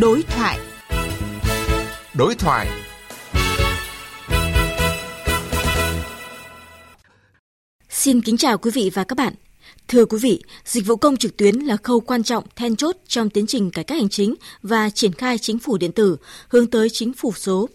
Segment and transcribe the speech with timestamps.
[0.00, 0.58] Đối thoại.
[2.14, 2.68] Đối thoại.
[7.88, 9.34] Xin kính chào quý vị và các bạn.
[9.88, 13.30] Thưa quý vị, dịch vụ công trực tuyến là khâu quan trọng then chốt trong
[13.30, 16.16] tiến trình cải cách hành chính và triển khai chính phủ điện tử
[16.48, 17.68] hướng tới chính phủ số.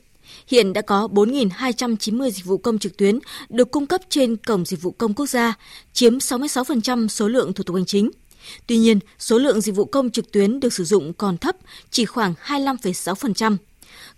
[0.48, 3.20] Hiện đã có 4.290 dịch vụ công trực tuyến
[3.50, 5.54] được cung cấp trên Cổng Dịch vụ Công Quốc gia,
[5.94, 8.10] chiếm 66% số lượng thủ tục hành chính.
[8.68, 11.56] Tuy nhiên, số lượng dịch vụ công trực tuyến được sử dụng còn thấp,
[11.90, 13.58] chỉ khoảng 25,6%.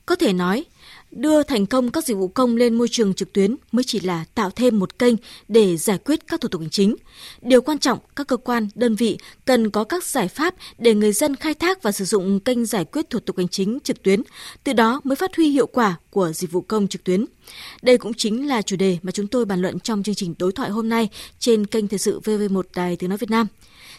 [0.05, 0.66] Có thể nói,
[1.12, 4.26] đưa thành công các dịch vụ công lên môi trường trực tuyến mới chỉ là
[4.35, 5.16] tạo thêm một kênh
[5.48, 6.96] để giải quyết các thủ tục hành chính.
[7.41, 11.12] Điều quan trọng, các cơ quan, đơn vị cần có các giải pháp để người
[11.12, 14.21] dân khai thác và sử dụng kênh giải quyết thủ tục hành chính trực tuyến,
[14.63, 17.26] từ đó mới phát huy hiệu quả của dịch vụ công trực tuyến.
[17.82, 20.52] Đây cũng chính là chủ đề mà chúng tôi bàn luận trong chương trình đối
[20.52, 23.48] thoại hôm nay trên kênh Thời sự VV1 Đài Tiếng Nói Việt Nam.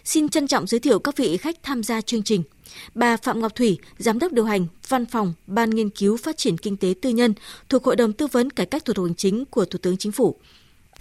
[0.06, 2.42] Xin trân trọng giới thiệu các vị khách tham gia chương trình.
[2.94, 6.58] Bà Phạm Ngọc Thủy, Giám đốc điều hành Văn phòng Ban Nghiên cứu Phát triển
[6.58, 7.34] Kinh tế Tư nhân
[7.68, 10.12] thuộc Hội đồng Tư vấn Cải cách Thủ tục Hành chính của Thủ tướng Chính
[10.12, 10.36] phủ.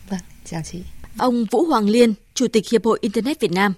[0.10, 0.80] Vâng, chào chị.
[1.18, 3.74] Ông Vũ Hoàng Liên, Chủ tịch Hiệp hội Internet Việt Nam.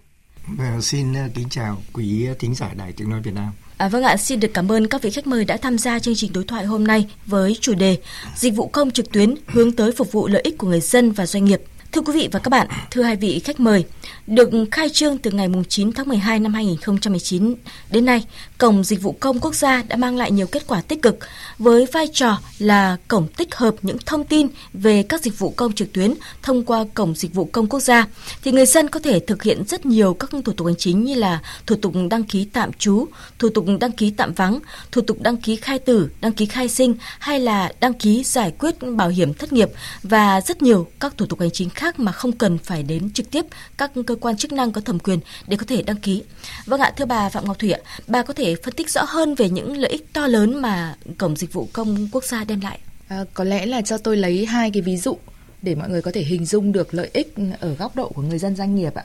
[0.58, 3.52] Vâng, xin ờ, kính chào quý thính giả Đài Tiếng Nói Việt Nam.
[3.78, 6.16] À, vâng ạ, xin được cảm ơn các vị khách mời đã tham gia chương
[6.16, 7.98] trình đối thoại hôm nay với chủ đề
[8.36, 11.26] Dịch vụ công trực tuyến hướng tới phục vụ lợi ích của người dân và
[11.26, 13.86] doanh nghiệp– Thưa quý vị và các bạn, thưa hai vị khách mời,
[14.28, 17.56] được khai trương từ ngày 9 tháng 12 năm 2019
[17.92, 18.24] đến nay,
[18.58, 21.18] Cổng Dịch vụ Công Quốc gia đã mang lại nhiều kết quả tích cực
[21.58, 25.74] với vai trò là cổng tích hợp những thông tin về các dịch vụ công
[25.74, 26.14] trực tuyến
[26.44, 28.06] thông qua Cổng Dịch vụ Công Quốc gia.
[28.44, 31.16] Thì người dân có thể thực hiện rất nhiều các thủ tục hành chính như
[31.16, 33.06] là thủ tục đăng ký tạm trú,
[33.40, 34.60] thủ tục đăng ký tạm vắng,
[34.92, 38.54] thủ tục đăng ký khai tử, đăng ký khai sinh hay là đăng ký giải
[38.60, 39.70] quyết bảo hiểm thất nghiệp
[40.04, 43.32] và rất nhiều các thủ tục hành chính khác mà không cần phải đến trực
[43.32, 43.46] tiếp
[43.78, 46.24] các cơ quan chức năng có thẩm quyền để có thể đăng ký.
[46.66, 49.36] Vâng ạ, thưa bà Phạm Ngọc Thủy ạ, bà có thể phân tích rõ hơn
[49.36, 52.80] về những lợi ích to lớn mà cổng dịch vụ công quốc gia đem lại.
[53.08, 55.18] À, có lẽ là cho tôi lấy hai cái ví dụ
[55.62, 58.40] để mọi người có thể hình dung được lợi ích ở góc độ của người
[58.40, 59.04] dân doanh nghiệp ạ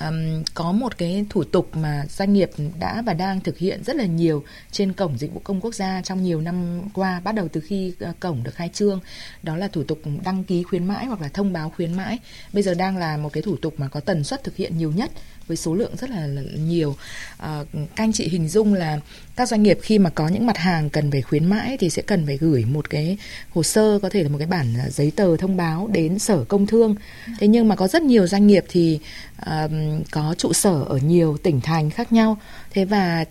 [0.00, 3.96] um, có một cái thủ tục mà doanh nghiệp đã và đang thực hiện rất
[3.96, 7.48] là nhiều trên cổng dịch vụ công quốc gia trong nhiều năm qua bắt đầu
[7.48, 9.00] từ khi ờ, cổng được khai trương.
[9.42, 12.18] Đó là thủ tục đăng ký khuyến mãi hoặc là thông báo khuyến mãi.
[12.52, 14.92] Bây giờ đang là một cái thủ tục mà có tần suất thực hiện nhiều
[14.92, 15.10] nhất
[15.46, 16.26] với số lượng rất là
[16.58, 16.96] nhiều.
[17.36, 19.00] À, các anh chị hình dung là
[19.36, 22.02] các doanh nghiệp khi mà có những mặt hàng cần phải khuyến mãi thì sẽ
[22.02, 23.16] cần phải gửi một cái
[23.50, 26.44] hồ sơ có thể là một cái bản à, giấy tờ thông báo đến sở
[26.44, 26.94] công thương.
[27.38, 28.98] Thế nhưng mà có rất nhiều doanh nghiệp thì
[29.42, 29.70] uh,
[30.10, 32.38] có trụ sở ở nhiều tỉnh thành khác nhau.
[32.70, 33.24] Thế và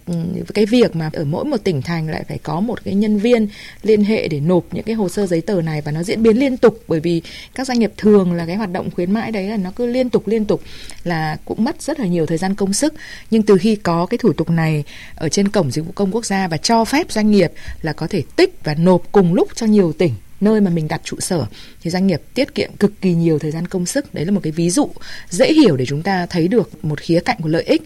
[0.53, 3.47] cái việc mà ở mỗi một tỉnh thành lại phải có một cái nhân viên
[3.83, 6.37] liên hệ để nộp những cái hồ sơ giấy tờ này và nó diễn biến
[6.37, 7.21] liên tục bởi vì
[7.55, 10.09] các doanh nghiệp thường là cái hoạt động khuyến mãi đấy là nó cứ liên
[10.09, 10.61] tục liên tục
[11.03, 12.93] là cũng mất rất là nhiều thời gian công sức.
[13.31, 14.83] Nhưng từ khi có cái thủ tục này
[15.15, 18.07] ở trên cổng dịch vụ công quốc gia và cho phép doanh nghiệp là có
[18.07, 21.45] thể tích và nộp cùng lúc cho nhiều tỉnh, nơi mà mình đặt trụ sở.
[21.81, 24.13] Thì doanh nghiệp tiết kiệm cực kỳ nhiều thời gian công sức.
[24.13, 24.89] Đấy là một cái ví dụ
[25.29, 27.81] dễ hiểu để chúng ta thấy được một khía cạnh của lợi ích.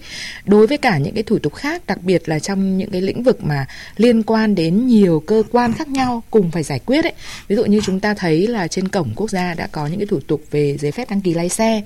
[0.46, 3.24] Đối với cả những cái thủ tục khác, đặc biệt là trong những cái lĩnh
[3.24, 3.66] vực mà
[3.98, 7.14] liên quan đến nhiều cơ quan khác nhau cùng phải giải quyết ấy.
[7.48, 10.08] Ví dụ như chúng ta thấy là trên cổng quốc gia đã có những cái
[10.08, 11.82] thủ tục về giấy phép đăng ký lái xe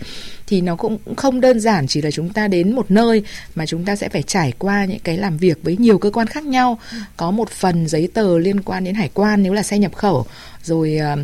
[0.51, 3.23] thì nó cũng không đơn giản chỉ là chúng ta đến một nơi
[3.55, 6.27] mà chúng ta sẽ phải trải qua những cái làm việc với nhiều cơ quan
[6.27, 6.79] khác nhau.
[7.17, 10.25] Có một phần giấy tờ liên quan đến hải quan nếu là xe nhập khẩu,
[10.63, 11.17] rồi ờ,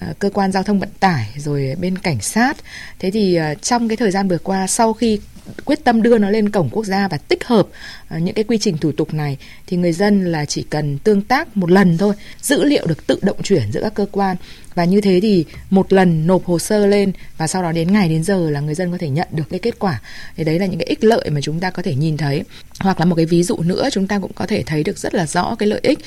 [0.00, 2.56] ờ, cơ quan giao thông vận tải, rồi bên cảnh sát.
[2.98, 5.20] Thế thì ờ, trong cái thời gian vừa qua, sau khi
[5.64, 7.68] quyết tâm đưa nó lên cổng quốc gia và tích hợp
[8.08, 11.22] ờ, những cái quy trình thủ tục này, thì người dân là chỉ cần tương
[11.22, 14.36] tác một lần thôi, dữ liệu được tự động chuyển giữa các cơ quan.
[14.74, 18.08] Và như thế thì một lần nộp hồ sơ lên và sau đó đến ngày
[18.08, 20.00] đến giờ là người dân có thể nhận được cái kết quả.
[20.36, 22.42] Thì đấy là những cái ích lợi mà chúng ta có thể nhìn thấy.
[22.80, 25.14] Hoặc là một cái ví dụ nữa, chúng ta cũng có thể thấy được rất
[25.14, 25.98] là rõ cái lợi ích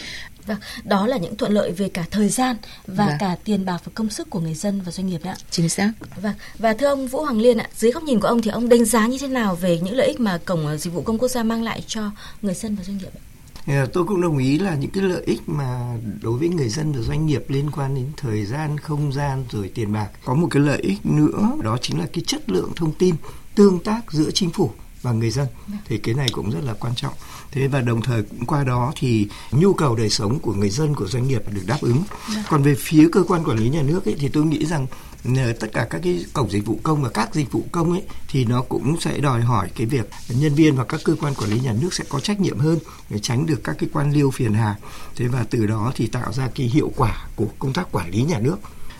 [0.47, 2.56] Vâng, đó là những thuận lợi về cả thời gian
[2.88, 3.16] và vâng.
[3.19, 5.33] cả tiền bạc và công sức của người dân và doanh nghiệp đó.
[5.50, 5.91] Chính xác.
[6.22, 8.69] Vâng, và thưa ông Vũ Hoàng Liên ạ, dưới góc nhìn của ông thì ông
[8.69, 11.17] đánh giá như thế nào về những lợi ích mà cổng ờ, dịch vụ công
[11.17, 12.12] quốc gia mang lại cho
[12.42, 13.21] người dân và doanh nghiệp ạ?
[13.68, 16.91] Ờ, tôi cũng đồng ý là những cái lợi ích mà đối với người dân
[16.91, 20.07] và doanh nghiệp liên quan đến thời gian, không gian rồi tiền bạc.
[20.25, 23.15] Có một cái lợi ích nữa đó chính là cái chất lượng thông tin
[23.56, 24.71] tương tác giữa chính phủ
[25.06, 25.48] và người dân.
[25.68, 25.78] Vâng.
[25.88, 27.13] thì cái này cũng rất là quan trọng.
[27.52, 30.96] Thế và đồng thời cũng qua đó thì nhu cầu đời sống của người dân
[30.96, 32.04] của doanh nghiệp được đáp ứng.
[32.28, 32.44] Vâng.
[32.50, 34.88] còn về phía cơ quan quản lý nhà nước ấy, thì tôi nghĩ rằng
[35.38, 38.04] ờ, tất cả các cái cổng dịch vụ công và các dịch vụ công ấy
[38.28, 41.50] thì nó cũng sẽ đòi hỏi cái việc nhân viên và các cơ quan quản
[41.50, 42.80] lý nhà nước sẽ có trách nhiệm hơn
[43.10, 44.75] để tránh được các cái quan liêu phiền hà.
[45.16, 48.22] Thế và từ đó thì tạo ra cái hiệu quả của công tác quản lý
[48.22, 48.58] nhà nước.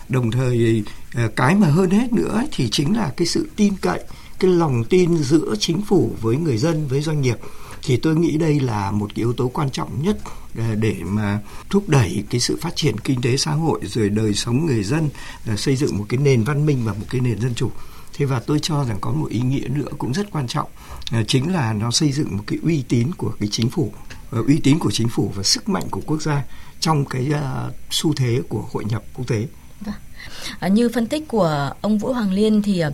[0.08, 4.00] Đồng thời ờ, cái mà hơn hết nữa thì chính là cái sự tin cậy
[4.40, 7.38] cái lòng tin giữa chính phủ với người dân, với doanh nghiệp,
[7.82, 10.18] thì tôi nghĩ đây là một cái yếu tố quan trọng nhất
[10.58, 11.40] à, để mà
[11.70, 15.08] thúc đẩy cái sự phát triển kinh tế xã hội rồi đời sống người dân
[15.46, 17.70] à, xây dựng một cái nền văn minh và một cái nền dân chủ
[18.14, 20.68] thế và tôi cho rằng có một ý nghĩa nữa cũng rất quan trọng
[21.10, 23.92] à, chính là nó xây dựng một cái uy tín của cái chính phủ
[24.30, 26.44] uy tín của chính phủ và sức mạnh của quốc gia
[26.80, 27.32] trong cái
[27.90, 29.46] xu thế của hội nhập quốc tế.
[30.60, 32.90] À, như phân tích của ông Vũ Hoàng Liên thì à,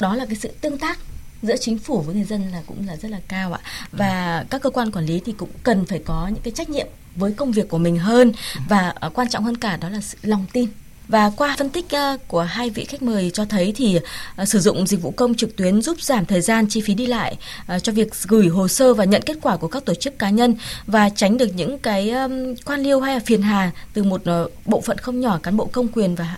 [0.00, 0.98] đó là cái sự tương tác
[1.42, 3.60] giữa chính phủ với người dân là cũng là rất là cao ạ.
[3.92, 6.86] Và các cơ quan quản lý thì cũng cần phải có những cái trách nhiệm
[7.16, 8.32] với công việc của mình hơn.
[8.68, 10.68] Và à, quan trọng hơn cả đó là sự lòng tin
[11.08, 13.98] và qua phân tích ờ, của hai vị khách mời cho thấy thì
[14.36, 17.06] ờ, sử dụng dịch vụ công trực tuyến giúp giảm thời gian chi phí đi
[17.06, 20.18] lại ờ, cho việc gửi hồ sơ và nhận kết quả của các tổ chức
[20.18, 20.56] cá nhân
[20.86, 22.12] và tránh được những cái
[22.64, 24.22] quan liêu hay là phiền hà từ một
[24.64, 26.36] bộ phận không nhỏ cán bộ công quyền và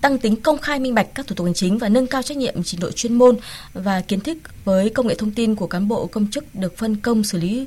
[0.00, 2.36] tăng tính công khai minh bạch các thủ tục hành chính và nâng cao trách
[2.36, 3.36] nhiệm trình độ chuyên môn
[3.72, 6.96] và kiến thức với công nghệ thông tin của cán bộ công chức được phân
[6.96, 7.66] công xử lý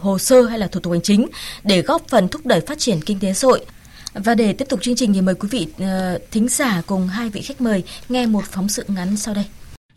[0.00, 1.26] hồ sơ hay là thủ tục hành chính
[1.64, 3.64] để góp phần thúc đẩy phát triển kinh tế xã hội.
[4.14, 7.28] Và để tiếp tục chương trình thì mời quý vị uh, thính giả cùng hai
[7.28, 9.44] vị khách mời nghe một phóng sự ngắn sau đây.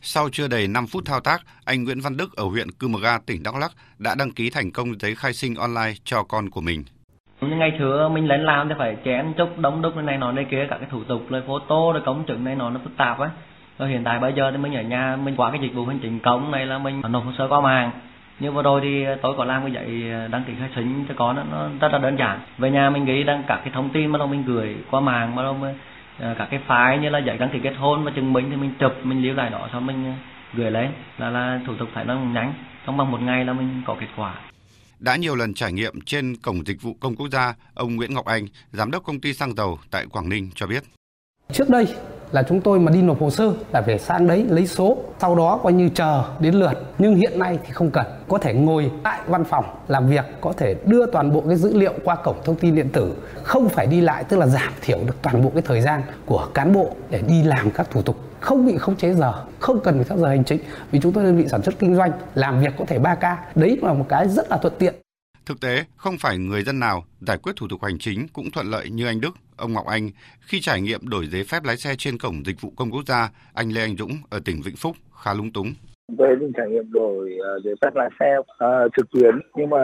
[0.01, 2.99] Sau chưa đầy 5 phút thao tác, anh Nguyễn Văn Đức ở huyện Cư Mờ
[3.03, 6.49] Ga, tỉnh Đắk Lắk đã đăng ký thành công giấy khai sinh online cho con
[6.49, 6.83] của mình.
[7.41, 10.67] Ngày xưa mình lên làm thì phải chén chúc đóng đúc này nọ này kia
[10.69, 13.29] các cái thủ tục rồi photo rồi công chứng này nọ nó phức tạp á
[13.79, 15.99] rồi hiện tại bây giờ thì mình ở nhà mình qua cái dịch vụ hành
[16.01, 17.91] chính công này là mình nộp hồ sơ qua mạng
[18.39, 21.35] như vừa rồi thì tôi có làm cái giấy đăng ký khai sinh cho con
[21.35, 22.39] nó, nó rất là đơn giản.
[22.57, 25.35] Về nhà mình ghi đăng các cái thông tin mà đâu mình gửi qua mạng
[25.35, 25.75] mà đâu mình,
[26.19, 28.55] à, các cái file như là giấy đăng ký kết hôn và chứng minh thì
[28.55, 30.13] mình chụp mình lưu lại đó xong mình
[30.53, 30.91] gửi lên.
[31.17, 32.53] Là là thủ tục phải nó nhanh.
[32.85, 34.35] Trong bằng một ngày là mình có kết quả.
[34.99, 38.25] Đã nhiều lần trải nghiệm trên cổng dịch vụ công quốc gia, ông Nguyễn Ngọc
[38.25, 40.83] Anh, giám đốc công ty xăng dầu tại Quảng Ninh cho biết.
[41.51, 41.85] Trước đây
[42.31, 45.35] là chúng tôi mà đi nộp hồ sơ là phải sang đấy lấy số, sau
[45.35, 46.73] đó coi như chờ đến lượt.
[46.97, 50.53] Nhưng hiện nay thì không cần, có thể ngồi tại văn phòng làm việc, có
[50.57, 53.13] thể đưa toàn bộ cái dữ liệu qua cổng thông tin điện tử,
[53.43, 56.47] không phải đi lại tức là giảm thiểu được toàn bộ cái thời gian của
[56.53, 59.95] cán bộ để đi làm các thủ tục không bị khống chế giờ, không cần
[59.95, 60.59] phải theo giờ hành chính
[60.91, 63.55] vì chúng tôi đơn vị sản xuất kinh doanh làm việc có thể 3 k
[63.55, 64.93] đấy là một cái rất là thuận tiện.
[65.47, 68.67] Thực tế, không phải người dân nào giải quyết thủ tục hành chính cũng thuận
[68.71, 70.09] lợi như anh Đức, ông Ngọc Anh
[70.39, 73.29] khi trải nghiệm đổi giấy phép lái xe trên cổng dịch vụ công quốc gia,
[73.53, 75.67] anh Lê Anh Dũng ở tỉnh Vĩnh Phúc khá lúng túng.
[76.17, 79.83] Tôi mình trải nghiệm đổi ờ, giấy phép lái xe uh, trực tuyến nhưng mà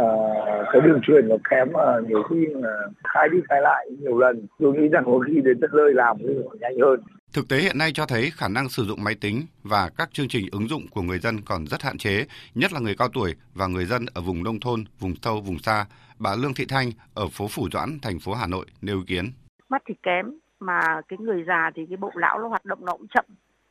[0.74, 4.48] cái đường truyền nó kém mà nhiều khi là khai đi khai lại nhiều lần.
[4.59, 7.00] Tôi nghĩ rằng có khi đến tận nơi làm thì nhanh hơn.
[7.33, 10.27] Thực tế hiện nay cho thấy khả năng sử dụng máy tính và các chương
[10.27, 12.25] trình ứng dụng của người dân còn rất hạn chế,
[12.56, 15.59] nhất là người cao tuổi và người dân ở vùng nông thôn, vùng sâu, vùng
[15.59, 15.85] xa.
[16.19, 19.31] Bà Lương Thị Thanh ở phố Phủ Doãn, thành phố Hà Nội nêu ý kiến.
[19.69, 20.25] Mắt thì kém,
[20.59, 23.25] mà cái người già thì cái bộ não nó hoạt động nó cũng chậm.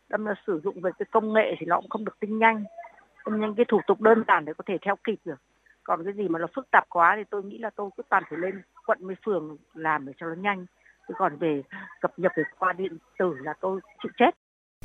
[0.08, 2.64] Đâm là sử dụng về cái công nghệ thì nó cũng không được tinh nhanh.
[3.24, 5.40] Tinh nhanh cái thủ tục đơn giản để có thể theo kịp được.
[5.84, 8.22] Còn cái gì mà nó phức tạp quá thì tôi nghĩ là tôi cứ toàn
[8.30, 10.66] phải lên quận với phường làm để cho nó nhanh
[11.12, 11.62] chứ còn về
[12.00, 14.30] cập nhật về qua điện tử là tôi chịu chết.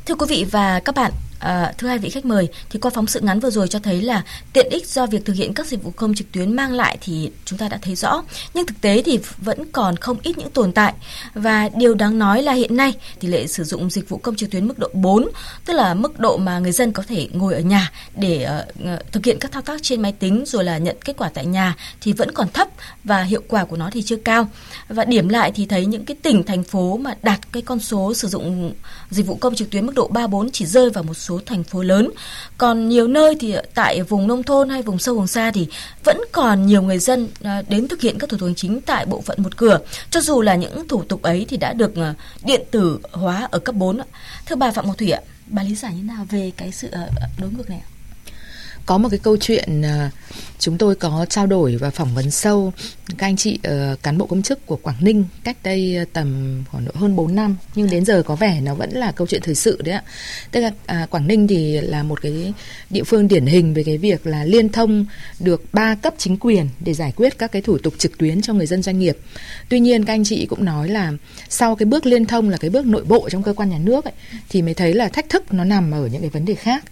[0.06, 3.07] Thưa quý vị và các bạn, à, thưa hai vị khách mời, thì qua phóng
[3.07, 4.24] sự ngắn vừa rồi cho thấy là
[4.54, 7.31] tiện ích do việc thực hiện các dịch vụ công trực tuyến mang lại thì
[7.45, 8.24] chúng ta đã thấy rõ,
[8.54, 10.94] nhưng thực tế thì vẫn còn không ít những tồn tại.
[11.34, 14.51] Và điều đáng nói là hiện nay tỷ lệ sử dụng dịch vụ công trực
[14.51, 15.30] tuyến mức độ 4,
[15.66, 18.48] tức là mức độ mà người dân có thể ngồi ở nhà để
[18.84, 21.46] uh, thực hiện các thao tác trên máy tính rồi là nhận kết quả tại
[21.46, 22.67] nhà thì vẫn còn thấp
[23.03, 24.48] và hiệu quả của nó thì chưa cao.
[24.88, 28.13] Và điểm lại thì thấy những cái tỉnh thành phố mà đạt cái con số
[28.13, 28.74] sử dụng
[29.10, 31.63] dịch vụ công trực tuyến mức độ 3 4 chỉ rơi vào một số thành
[31.63, 32.10] phố lớn.
[32.57, 35.67] Còn nhiều nơi thì tại vùng nông thôn hay vùng sâu vùng xa thì
[36.03, 39.05] vẫn còn nhiều người dân à, đến thực hiện các thủ tục hành chính tại
[39.05, 39.79] bộ phận một cửa,
[40.12, 43.60] cho dù là những thủ tục ấy thì đã được à, điện tử hóa ở
[43.60, 44.01] cấp 4.
[44.46, 47.10] Thưa bà Phạm Ngọc Thủy ạ, bà lý giải như nào về cái sự ờ,
[47.38, 47.97] đối ngược này ạ?
[48.88, 50.12] Có một cái câu chuyện à,
[50.60, 52.74] chúng tôi có trao đổi và phỏng vấn sâu
[53.17, 56.63] các anh chị ờ, cán bộ công chức của Quảng Ninh cách đây ờ, tầm
[56.72, 59.41] khoảng độ hơn 4 năm nhưng đến giờ có vẻ nó vẫn là câu chuyện
[59.44, 60.03] thời sự đấy ạ.
[60.51, 62.53] Tức là à, Quảng Ninh thì là một cái
[62.89, 65.06] địa phương điển hình về cái việc là liên thông
[65.39, 68.53] được ba cấp chính quyền để giải quyết các cái thủ tục trực tuyến cho
[68.53, 69.17] người dân doanh nghiệp.
[69.70, 71.13] Tuy nhiên các anh chị cũng nói là
[71.50, 74.06] sau cái bước liên thông là cái bước nội bộ trong cơ quan nhà nước
[74.06, 74.13] ấy,
[74.50, 76.84] thì mới thấy là thách thức nó nằm ở những cái vấn đề khác.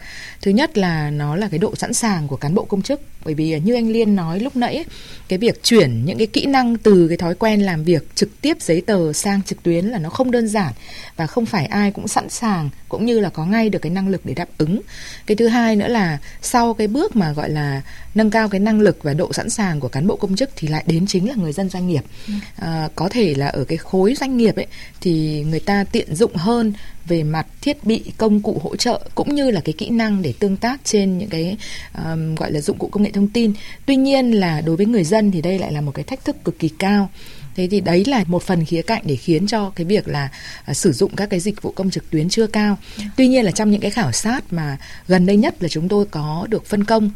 [0.41, 3.33] Thứ nhất là nó là cái độ sẵn sàng của cán bộ công chức bởi
[3.33, 4.85] vì như anh Liên nói lúc nãy
[5.27, 8.57] cái việc chuyển những cái kỹ năng từ cái thói quen làm việc trực tiếp
[8.61, 10.73] giấy tờ sang trực tuyến là nó không đơn giản
[11.15, 14.07] và không phải ai cũng sẵn sàng cũng như là có ngay được cái năng
[14.07, 14.81] lực để đáp ứng
[15.25, 17.81] cái thứ hai nữa là sau cái bước mà gọi là
[18.15, 20.67] nâng cao cái năng lực và độ sẵn sàng của cán bộ công chức thì
[20.67, 22.33] lại đến chính là người dân doanh nghiệp ừ.
[22.55, 24.67] à, có thể là ở cái khối doanh nghiệp ấy
[25.01, 26.73] thì người ta tiện dụng hơn
[27.07, 30.33] về mặt thiết bị công cụ hỗ trợ cũng như là cái kỹ năng để
[30.39, 31.57] tương tác trên những cái
[32.05, 33.53] um, gọi là dụng cụ công nghệ thông tin.
[33.85, 36.35] Tuy nhiên là đối với người dân thì đây lại là một cái thách thức
[36.43, 37.09] cực kỳ cao.
[37.55, 40.29] Thế thì đấy là một phần khía cạnh để khiến cho cái việc là
[40.71, 42.77] uh, sử dụng các cái dịch vụ công trực tuyến chưa cao.
[43.17, 46.05] Tuy nhiên là trong những cái khảo sát mà gần đây nhất là chúng tôi
[46.05, 47.09] có được phân công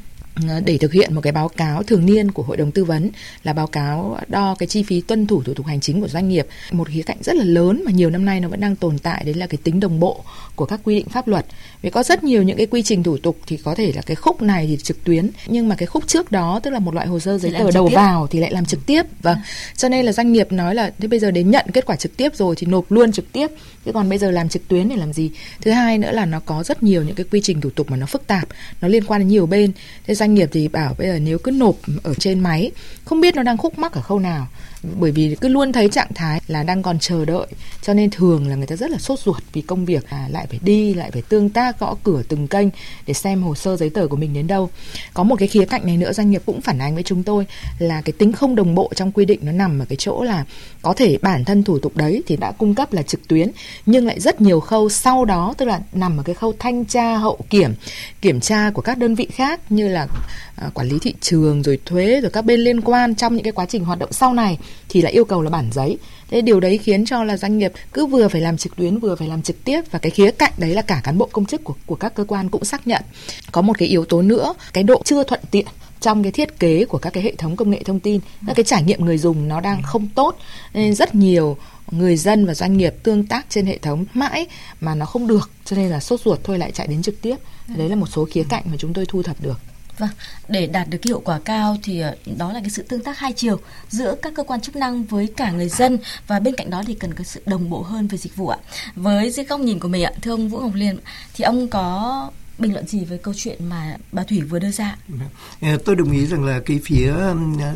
[0.47, 3.09] à, để thực hiện một cái báo cáo thường niên của hội đồng tư vấn
[3.43, 6.29] là báo cáo đo cái chi phí tuân thủ thủ tục hành chính của doanh
[6.29, 6.47] nghiệp.
[6.71, 9.23] Một khía cạnh rất là lớn mà nhiều năm nay nó vẫn đang tồn tại
[9.25, 10.23] đấy là cái tính đồng bộ
[10.55, 11.45] của các quy định pháp luật
[11.81, 14.15] vì có rất nhiều những cái quy trình thủ tục thì có thể là cái
[14.15, 15.29] khúc này thì trực tuyến.
[15.47, 17.89] Nhưng mà cái khúc trước đó tức là một loại hồ sơ giấy tờ đầu
[17.89, 17.95] tiếp.
[17.95, 19.03] vào thì lại làm trực tiếp.
[19.21, 19.43] Và vâng.
[19.77, 22.17] cho nên là doanh nghiệp nói là thế bây giờ đến nhận kết quả trực
[22.17, 23.47] tiếp rồi thì nộp luôn trực tiếp.
[23.85, 25.31] Chứ còn bây giờ làm trực tuyến để làm gì?
[25.61, 27.97] Thứ hai nữa là nó có rất nhiều những cái quy trình thủ tục mà
[27.97, 28.47] nó phức tạp
[28.81, 29.71] nó liên quan đến nhiều bên.
[30.07, 32.71] Thế doanh nghiệp thì bảo bây giờ nếu cứ nộp ở trên máy
[33.05, 34.47] không biết nó đang khúc mắc ở khâu nào
[34.83, 37.47] bởi vì cứ luôn thấy trạng thái là đang còn chờ đợi
[37.81, 40.47] cho nên thường là người ta rất là sốt ruột vì công việc à, lại
[40.49, 42.67] phải đi lại phải tương tác gõ cửa từng kênh
[43.07, 44.69] để xem hồ sơ giấy tờ của mình đến đâu.
[45.13, 47.45] Có một cái khía cạnh này nữa doanh nghiệp cũng phản ánh với chúng tôi
[47.79, 50.45] là cái tính không đồng bộ trong quy định nó nằm ở cái chỗ là
[50.81, 53.51] có thể bản thân thủ tục đấy thì đã cung cấp là trực tuyến
[53.85, 57.17] nhưng lại rất nhiều khâu sau đó tức là nằm ở cái khâu thanh tra
[57.17, 57.73] hậu kiểm
[58.21, 60.07] kiểm tra của các đơn vị khác như là
[60.55, 63.51] à, quản lý thị trường rồi thuế rồi các bên liên quan trong những cái
[63.51, 64.57] quá trình hoạt động sau này
[64.89, 65.97] thì lại yêu cầu là bản giấy.
[66.29, 69.15] Thế điều đấy khiến cho là doanh nghiệp cứ vừa phải làm trực tuyến, vừa
[69.15, 71.63] phải làm trực tiếp, và cái khía cạnh đấy là cả cán bộ công chức
[71.63, 73.03] của của các cơ quan cũng xác nhận.
[73.51, 75.65] Có một cái yếu tố nữa, cái độ chưa thuận tiện
[75.99, 78.63] trong cái thiết kế của các cái hệ thống công nghệ thông tin, các cái
[78.63, 80.37] trải nghiệm người dùng nó đang không tốt.
[80.73, 81.57] Nên rất nhiều
[81.91, 84.45] người dân và doanh nghiệp tương tác trên hệ thống mãi
[84.81, 87.35] mà nó không được, cho nên là sốt ruột thôi lại chạy đến trực tiếp.
[87.67, 89.59] Đấy là một số khía cạnh mà chúng tôi thu thập được.
[89.99, 90.09] Vâng,
[90.47, 93.17] để đạt được cái hiệu quả cao thì ờ, đó là cái sự tương tác
[93.19, 96.69] hai chiều giữa các cơ quan chức năng với cả người dân và bên cạnh
[96.69, 98.57] đó thì cần có sự đồng bộ hơn về dịch vụ ạ.
[98.95, 100.97] Với dưới góc nhìn của mình ạ, thưa ông Vũ Ngọc Liên
[101.33, 104.95] thì ông có bình luận gì với câu chuyện mà bà Thủy vừa đưa ra?
[105.07, 105.29] Vâng,
[105.61, 107.13] ờ, tôi đồng ý rằng là cái phía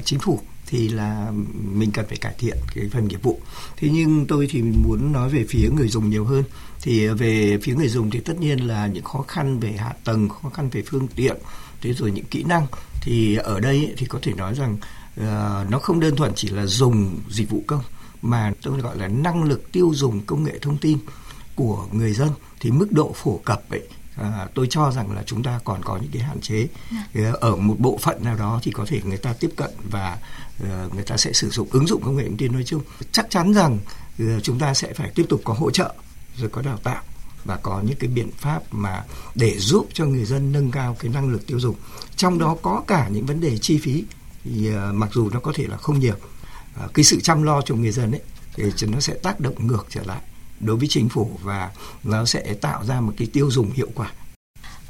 [0.04, 0.40] chính phủ
[0.74, 1.32] thì là
[1.64, 3.40] mình cần phải cải thiện cái phần nghiệp vụ.
[3.78, 6.44] Thế nhưng tôi thì muốn nói về phía người dùng nhiều hơn.
[6.82, 9.94] Thì ờ, về phía người dùng thì tất nhiên là những khó khăn về hạ
[10.04, 11.38] tầng, khó khăn về phương tiện,
[11.84, 12.68] thế rồi những kỹ năng
[13.02, 14.78] thì ở đây thì có thể nói rằng
[15.20, 17.82] uh, nó không đơn thuần chỉ là dùng dịch vụ công
[18.22, 20.98] mà tôi gọi là năng lực tiêu dùng công nghệ thông tin
[21.56, 22.30] của người dân.
[22.60, 25.98] Thì mức độ phổ cập ấy À, tôi cho rằng là chúng ta còn có
[25.98, 26.68] những cái hạn chế.
[27.14, 27.36] Yeah.
[27.40, 30.18] ở một bộ phận nào đó thì có thể người ta tiếp cận và
[30.64, 32.82] uh, người ta sẽ sử dụng ứng dụng công nghệ thông tin nói chung.
[33.12, 33.80] Chắc chắn rằng
[34.24, 35.94] uh, chúng ta sẽ phải tiếp tục có hỗ trợ
[36.38, 37.04] rồi có đào tạo
[37.46, 39.04] và có những cái biện pháp mà
[39.36, 41.76] để giúp cho người dân nâng cao cái năng lực tiêu dùng.
[42.16, 44.04] Trong đó có cả những vấn đề chi phí
[44.44, 46.16] thì uh, mặc dù nó có thể là không nhiều
[46.86, 48.22] uh, cái sự chăm lo cho người dân ấy
[48.58, 50.22] thì nó sẽ tác động ngược trở lại
[50.60, 51.72] đối với chính phủ và
[52.04, 54.12] nó sẽ tạo ra một cái tiêu dùng hiệu quả.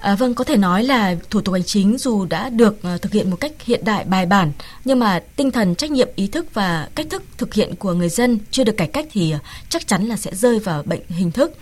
[0.03, 3.11] À, vâng, có thể nói là thủ tục hành chính dù đã được uh, thực
[3.11, 4.51] hiện một cách hiện đại bài bản,
[4.85, 8.09] nhưng mà tinh thần trách nhiệm ý thức và cách thức thực hiện của người
[8.09, 11.31] dân chưa được cải cách thì uh, chắc chắn là sẽ rơi vào bệnh hình
[11.31, 11.53] thức.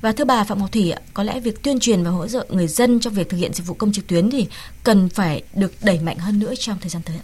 [0.00, 2.68] Và thưa bà Phạm Ngọc Thủy, có lẽ việc tuyên truyền và hỗ trợ người
[2.68, 4.46] dân trong việc thực hiện dịch vụ công trực tuyến thì
[4.84, 7.16] cần phải được đẩy mạnh hơn nữa trong thời gian tới.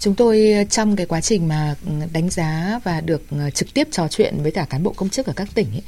[0.00, 3.74] Chúng tôi ờ, trong cái quá trình mà ừ, đánh giá và được ờ, trực
[3.74, 5.82] tiếp trò chuyện với cả cán bộ công chức ở các tỉnh ấy,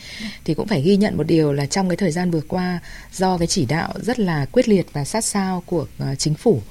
[0.45, 2.81] thì cũng phải ghi nhận một điều là trong cái thời gian vừa qua
[3.13, 6.63] do cái chỉ đạo rất là quyết liệt và sát sao của ờ, chính phủ,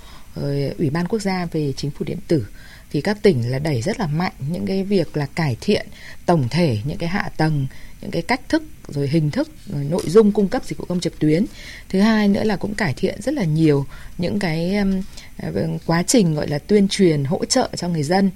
[0.77, 2.45] ủy ban quốc gia về chính phủ điện tử
[2.91, 5.87] thì các tỉnh là đẩy rất là mạnh những cái việc là cải thiện
[6.25, 7.67] tổng thể những cái hạ tầng
[8.01, 10.99] những cái cách thức rồi hình thức rồi nội dung cung cấp dịch vụ công
[10.99, 11.45] trực tuyến.
[11.89, 13.85] Thứ hai nữa là cũng cải thiện rất là nhiều
[14.17, 15.01] những cái um,
[15.37, 15.51] ờ,
[15.85, 18.31] quá trình gọi là tuyên truyền hỗ trợ cho người dân.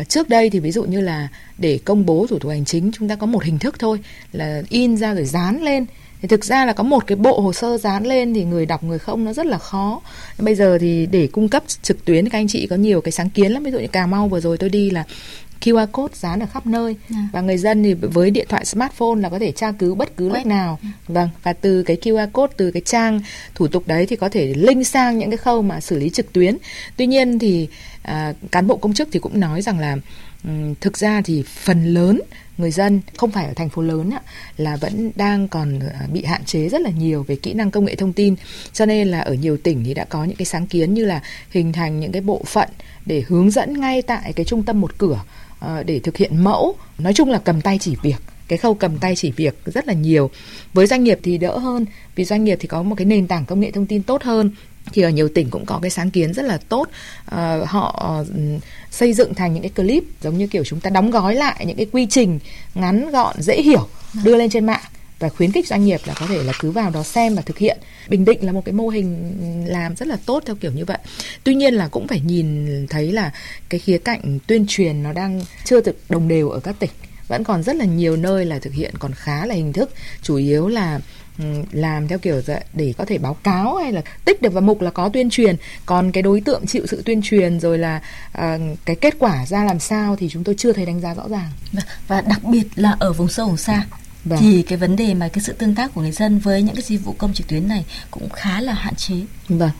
[0.00, 2.90] Uh, trước đây thì ví dụ như là để công bố thủ tục hành chính
[2.92, 3.98] chúng ta có một hình thức thôi
[4.32, 5.86] là in ra rồi dán lên.
[6.22, 8.84] Thì thực ra là có một cái bộ hồ sơ dán lên thì người đọc
[8.84, 10.00] người không nó rất là khó.
[10.38, 13.30] Bây giờ thì để cung cấp trực tuyến các anh chị có nhiều cái sáng
[13.30, 13.64] kiến lắm.
[13.64, 15.04] Ví dụ như cà mau vừa rồi tôi đi là
[15.60, 16.96] QR code dán ở khắp nơi.
[17.10, 17.28] À.
[17.32, 20.28] và người dân thì với điện thoại smartphone là có thể tra cứu bất cứ
[20.28, 20.78] lúc nào.
[20.82, 20.88] Ừ.
[21.08, 23.20] vâng và từ cái QR code từ cái trang
[23.54, 26.32] thủ tục đấy thì có thể link sang những cái khâu mà xử lý trực
[26.32, 26.56] tuyến.
[26.96, 27.68] Tuy nhiên thì
[28.02, 29.96] à, cán bộ công chức thì cũng nói rằng là
[30.44, 32.20] um, thực ra thì phần lớn
[32.58, 34.10] người dân không phải ở thành phố lớn
[34.56, 37.84] là vẫn đang còn à, bị hạn chế rất là nhiều về kỹ năng công
[37.84, 38.34] nghệ thông tin.
[38.72, 41.22] Cho nên là ở nhiều tỉnh thì đã có những cái sáng kiến như là
[41.50, 42.68] hình thành những cái bộ phận
[43.06, 45.20] để hướng dẫn ngay tại cái trung tâm một cửa
[45.64, 46.76] Ờ, để thực hiện mẫu.
[46.98, 48.16] Nói chung là cầm tay chỉ việc.
[48.48, 50.30] Cái khâu cầm tay chỉ việc rất là nhiều.
[50.72, 53.44] Với doanh nghiệp thì đỡ hơn vì doanh nghiệp thì có một cái nền tảng
[53.44, 54.50] công nghệ thông tin tốt hơn.
[54.92, 56.88] Thì ở nhiều tỉnh cũng có cái sáng kiến rất là tốt.
[57.26, 58.24] À, họ ờ,
[58.90, 61.76] xây dựng thành những cái clip giống như kiểu chúng ta đóng gói lại những
[61.76, 62.38] cái quy trình
[62.74, 63.88] ngắn gọn dễ hiểu
[64.24, 64.82] đưa lên trên mạng
[65.18, 67.58] và khuyến khích doanh nghiệp là có thể là cứ vào đó xem và thực
[67.58, 67.78] hiện.
[68.08, 69.34] Bình Định là một cái mô hình
[69.68, 70.98] làm rất là tốt theo kiểu như vậy.
[71.44, 73.32] Tuy nhiên là cũng phải nhìn thấy là
[73.68, 76.90] cái khía cạnh tuyên truyền nó đang chưa được đồng đều ở các tỉnh
[77.28, 79.90] vẫn còn rất là nhiều nơi là thực hiện còn khá là hình thức
[80.22, 81.00] chủ yếu là
[81.38, 82.42] ừ, làm theo kiểu
[82.72, 85.56] để có thể báo cáo hay là tích được vào mục là có tuyên truyền
[85.86, 88.00] còn cái đối tượng chịu sự tuyên truyền rồi là
[88.38, 88.42] uh,
[88.84, 91.50] cái kết quả ra làm sao thì chúng tôi chưa thấy đánh giá rõ ràng
[92.08, 93.84] và đặc biệt là ở vùng sâu vùng xa
[94.24, 94.38] Vâng.
[94.42, 96.84] thì cái vấn đề mà cái sự tương tác của người dân với những cái
[96.84, 99.14] dịch vụ công trực tuyến này cũng khá là hạn chế.
[99.48, 99.70] Vâng.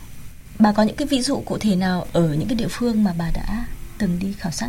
[0.59, 3.15] Bà có những cái ví dụ cụ thể nào ở những cái địa phương mà
[3.19, 3.67] bà đã
[3.99, 4.69] từng đi khảo sát?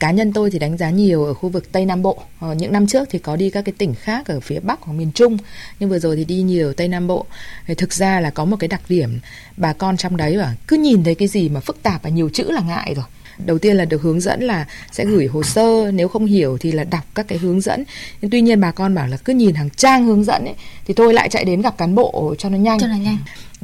[0.00, 2.22] cá nhân tôi thì đánh giá nhiều ở khu vực Tây Nam Bộ.
[2.40, 4.92] Ờ, những năm trước thì có đi các cái tỉnh khác ở phía Bắc hoặc
[4.92, 5.36] miền Trung,
[5.80, 7.26] nhưng vừa rồi thì đi nhiều Tây Nam Bộ.
[7.66, 9.20] Thì thực ra là có một cái đặc điểm
[9.56, 12.30] bà con trong đấy bảo cứ nhìn thấy cái gì mà phức tạp và nhiều
[12.32, 13.04] chữ là ngại rồi
[13.38, 16.72] đầu tiên là được hướng dẫn là sẽ gửi hồ sơ nếu không hiểu thì
[16.72, 17.84] là đọc các cái hướng dẫn.
[18.20, 20.54] Nhưng tuy nhiên bà con bảo là cứ nhìn hàng trang hướng dẫn ấy
[20.86, 22.80] thì tôi lại chạy đến gặp cán bộ cho nó nhanh.
[22.80, 23.18] Cho nó nhanh.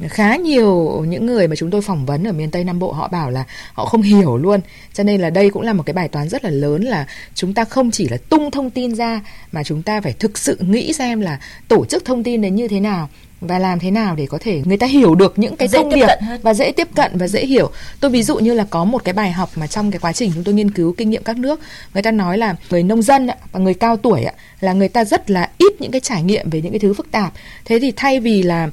[0.09, 3.09] Khá nhiều những người mà chúng tôi phỏng vấn ở miền Tây Nam Bộ họ
[3.09, 4.61] bảo là họ không hiểu luôn.
[4.95, 7.55] Cho nên là đây cũng là một cái bài toán rất là lớn là chúng
[7.55, 9.21] ta không chỉ là tung thông tin ra
[9.53, 12.69] mà chúng ta phải thực sự nghĩ xem là tổ chức thông tin đến như
[12.69, 13.09] thế nào
[13.41, 15.95] và làm thế nào để có thể người ta hiểu được những cái dễ thông
[15.95, 16.07] điệp
[16.43, 17.71] và dễ tiếp cận và dễ hiểu.
[18.01, 20.31] Tôi ví dụ như là có một cái bài học mà trong cái quá trình
[20.35, 21.61] chúng tôi nghiên cứu kinh nghiệm các nước,
[21.95, 24.25] người ta nói là người nông dân và người cao tuổi
[24.61, 27.11] là người ta rất là ít những cái trải nghiệm về những cái thứ phức
[27.11, 27.33] tạp.
[27.65, 28.69] Thế thì thay vì là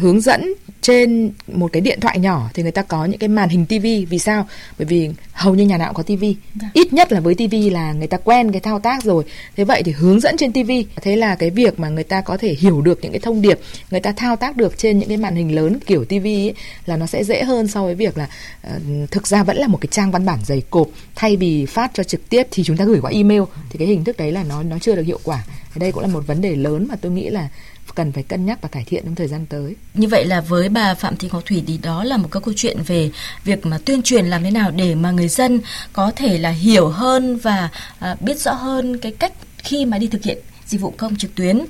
[0.00, 3.48] hướng dẫn trên một cái điện thoại nhỏ thì người ta có những cái màn
[3.48, 4.46] hình tivi vì sao?
[4.78, 6.68] Bởi vì hầu như nhà nào cũng có tivi dạ.
[6.72, 9.24] ít nhất là với tivi là người ta quen cái thao tác rồi.
[9.56, 12.36] Thế vậy thì hướng dẫn trên tivi thế là cái việc mà người ta có
[12.36, 13.60] thể hiểu được những cái thông điệp
[13.90, 16.52] người ta thao tác được trên những cái màn hình lớn kiểu tivi
[16.86, 18.28] là nó sẽ dễ hơn so với việc là
[18.66, 20.88] uh, thực ra vẫn là một cái trang văn bản dày cộp.
[21.14, 23.42] Thay vì phát cho trực tiếp thì chúng ta gửi qua email.
[23.70, 25.44] Thì cái hình thức đấy là nó nó chưa được hiệu quả.
[25.76, 27.48] Đây cũng là một vấn đề lớn mà tôi nghĩ là
[27.94, 29.76] cần phải cân nhắc và cải thiện trong thời gian tới.
[29.94, 32.54] Như vậy là với bà Phạm Thị Ngọc Thủy thì đó là một cái câu
[32.56, 33.10] chuyện về
[33.44, 35.60] việc mà tuyên truyền làm thế nào để mà người dân
[35.92, 40.06] có thể là hiểu hơn và à, biết rõ hơn cái cách khi mà đi
[40.06, 41.60] thực hiện dịch vụ công trực tuyến.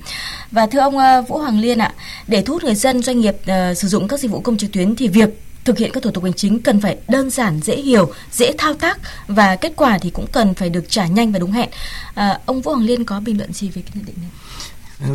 [0.51, 1.95] Và thưa ông à, Vũ Hoàng Liên ạ,
[2.29, 4.73] để thu hút người dân doanh nghiệp à, sử dụng các dịch vụ công trực
[4.73, 5.29] tuyến thì việc
[5.65, 8.75] thực hiện các thủ tục hành chính cần phải đơn giản, dễ hiểu, dễ thao
[8.75, 11.69] tác và kết quả thì cũng cần phải được trả nhanh và đúng hẹn.
[12.15, 14.31] À, ông Vũ Hoàng Liên có bình luận gì về cái nhận định này?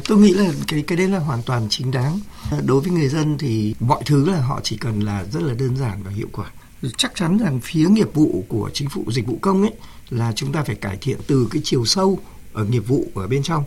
[0.06, 2.20] Tôi nghĩ là cái cái đấy là hoàn toàn chính đáng.
[2.66, 5.78] Đối với người dân thì mọi thứ là họ chỉ cần là rất là đơn
[5.78, 6.52] giản và hiệu quả.
[6.98, 9.74] Chắc chắn rằng phía nghiệp vụ của chính phủ, dịch vụ công ấy,
[10.10, 12.20] là chúng ta phải cải thiện từ cái chiều sâu
[12.54, 13.64] ở nghiệp vụ ở bên trong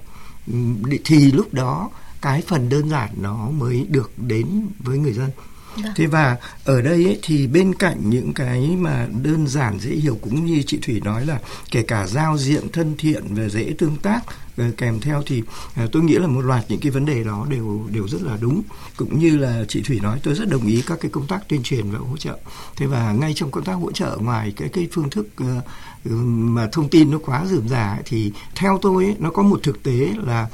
[1.04, 5.30] thì lúc đó cái phần đơn giản nó mới được đến với người dân
[5.76, 5.92] Dạ.
[5.96, 10.18] Thế và ở đây ấy, thì bên cạnh những cái mà đơn giản dễ hiểu
[10.22, 11.38] cũng như chị Thủy nói là
[11.70, 14.20] kể cả giao diện thân thiện và dễ tương tác
[14.56, 15.42] ờ, kèm theo thì
[15.76, 18.36] ờ, tôi nghĩ là một loạt những cái vấn đề đó đều đều rất là
[18.40, 18.62] đúng.
[18.96, 21.62] Cũng như là chị Thủy nói tôi rất đồng ý các cái công tác tuyên
[21.62, 22.38] truyền và hỗ trợ.
[22.76, 25.60] Thế và ngay trong công tác hỗ trợ ngoài cái cái phương thức ờ,
[26.04, 29.60] ừ, mà thông tin nó quá rườm rà thì theo tôi ấy, nó có một
[29.62, 30.48] thực tế là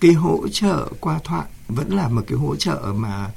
[0.00, 3.30] cái hỗ trợ qua thoại vẫn là một cái hỗ trợ mà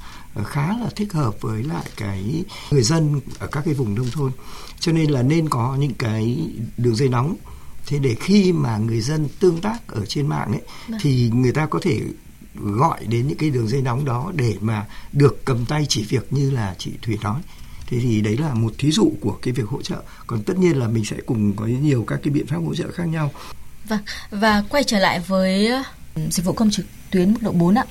[0.46, 4.32] khá là thích hợp với lại cái người dân ở các cái vùng nông thôn.
[4.80, 7.36] Cho nên là nên có những cái đường dây nóng.
[7.86, 11.00] Thế để khi mà người dân tương tác ở trên mạng ấy Đấy.
[11.04, 12.02] thì người ta có thể
[12.56, 16.34] gọi đến những cái đường dây nóng đó để mà được cầm tay chỉ việc
[16.34, 17.42] như là chị Thủy nói.
[17.88, 20.02] Thế thì đấy là một thí dụ của cái việc hỗ trợ.
[20.28, 22.92] Còn tất nhiên là mình sẽ cùng có nhiều các cái biện pháp hỗ trợ
[22.92, 23.32] khác nhau.
[23.88, 24.00] Vâng,
[24.32, 25.72] và quay trở lại với
[26.32, 27.86] dịch vụ công trực tuyến mức độ 4 ạ.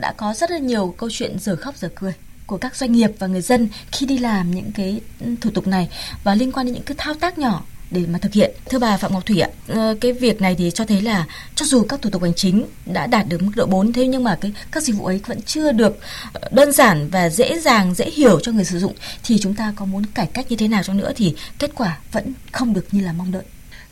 [0.00, 2.12] Đã có rất là nhiều câu chuyện giờ khóc giờ cười
[2.46, 5.66] của các doanh nghiệp và người dân khi đi làm những cái ừ, thủ tục
[5.66, 5.88] này
[6.24, 8.50] và liên quan đến những cái thao tác nhỏ để mà thực hiện.
[8.70, 11.66] Thưa bà Phạm Ngọc Thủy ạ, ờ, cái việc này thì cho thấy là cho
[11.66, 14.38] dù các thủ tục hành chính đã đạt được mức độ 4 thế nhưng mà
[14.40, 15.98] cái các dịch vụ ấy vẫn chưa được
[16.32, 19.72] ờ, đơn giản và dễ dàng dễ hiểu cho người sử dụng thì chúng ta
[19.76, 22.86] có muốn cải cách như thế nào cho nữa thì kết quả vẫn không được
[22.92, 23.44] như là mong đợi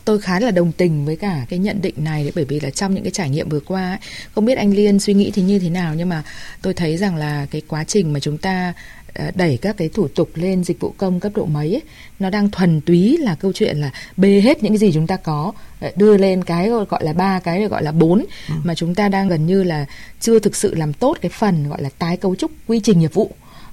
[0.07, 2.69] tôi khá là đồng tình với cả cái nhận định này đấy bởi vì là
[2.69, 3.97] trong những cái trải nghiệm vừa qua ấy,
[4.31, 6.23] không biết anh Liên suy nghĩ thì như thế nào nhưng mà
[6.61, 8.73] tôi thấy rằng là cái quá trình mà chúng ta
[9.13, 11.81] ờ, đẩy các cái thủ tục lên dịch vụ công cấp độ mấy ấy,
[12.19, 15.17] nó đang thuần túy là câu chuyện là bê hết những cái gì chúng ta
[15.17, 18.53] có ờ, đưa lên cái gọi là ba cái gọi là bốn ừ.
[18.63, 19.85] mà chúng ta đang gần như là
[20.19, 23.13] chưa thực sự làm tốt cái phần gọi là tái cấu trúc quy trình nghiệp
[23.13, 23.31] vụ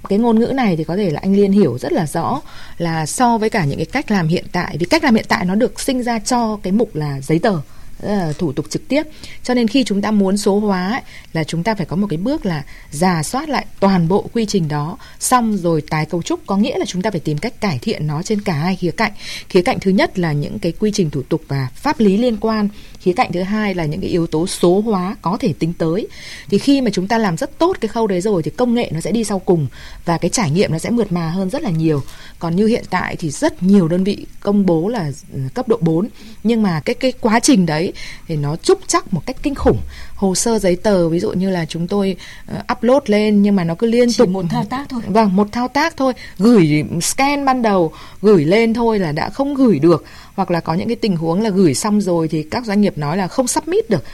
[0.09, 2.41] cái ngôn ngữ này thì có thể là anh Liên hiểu rất là rõ
[2.79, 4.77] là so với cả những cái cách làm hiện tại.
[4.81, 7.61] Vì cách làm hiện tại nó được sinh ra cho cái mục là giấy tờ.
[8.05, 9.03] Ờ, thủ tục trực tiếp.
[9.43, 11.01] Cho nên khi chúng ta muốn số hóa ấy,
[11.33, 14.47] là chúng ta phải có một cái bước là giả soát lại toàn bộ quy
[14.47, 14.99] trình đó.
[15.21, 18.07] Xong rồi tái cấu trúc có nghĩa là chúng ta phải tìm cách cải thiện
[18.07, 19.13] nó trên cả hai khía cạnh.
[19.49, 22.37] Khía cạnh thứ nhất là những cái quy trình thủ tục và pháp lý liên
[22.37, 22.69] quan.
[23.01, 26.09] Khía cạnh thứ hai là những cái yếu tố số hóa có thể tính tới.
[26.49, 28.91] Thì khi mà chúng ta làm rất tốt cái khâu đấy rồi thì công nghệ
[28.95, 29.67] nó sẽ đi sau cùng
[30.05, 32.03] và cái trải nghiệm nó sẽ mượt mà hơn rất là nhiều.
[32.39, 35.79] Còn như hiện tại thì rất nhiều đơn vị công bố là ừ, cấp độ
[35.81, 36.09] 4
[36.43, 37.93] nhưng mà cái cái quá trình đấy
[38.29, 39.79] thì nó trúc chắc một cách kinh khủng.
[40.15, 42.17] Hồ sơ giấy tờ ví dụ như là chúng tôi
[42.57, 45.03] uh, upload lên nhưng mà nó cứ liên Chỉ tục một thao tác thôi.
[45.07, 46.13] vâng một thao tác thôi.
[46.39, 50.05] Gửi scan ban đầu gửi lên thôi là đã không gửi được.
[50.35, 52.99] Hoặc là có những cái tình huống là gửi xong rồi thì các doanh nghiệp
[52.99, 54.05] nói là không submit được.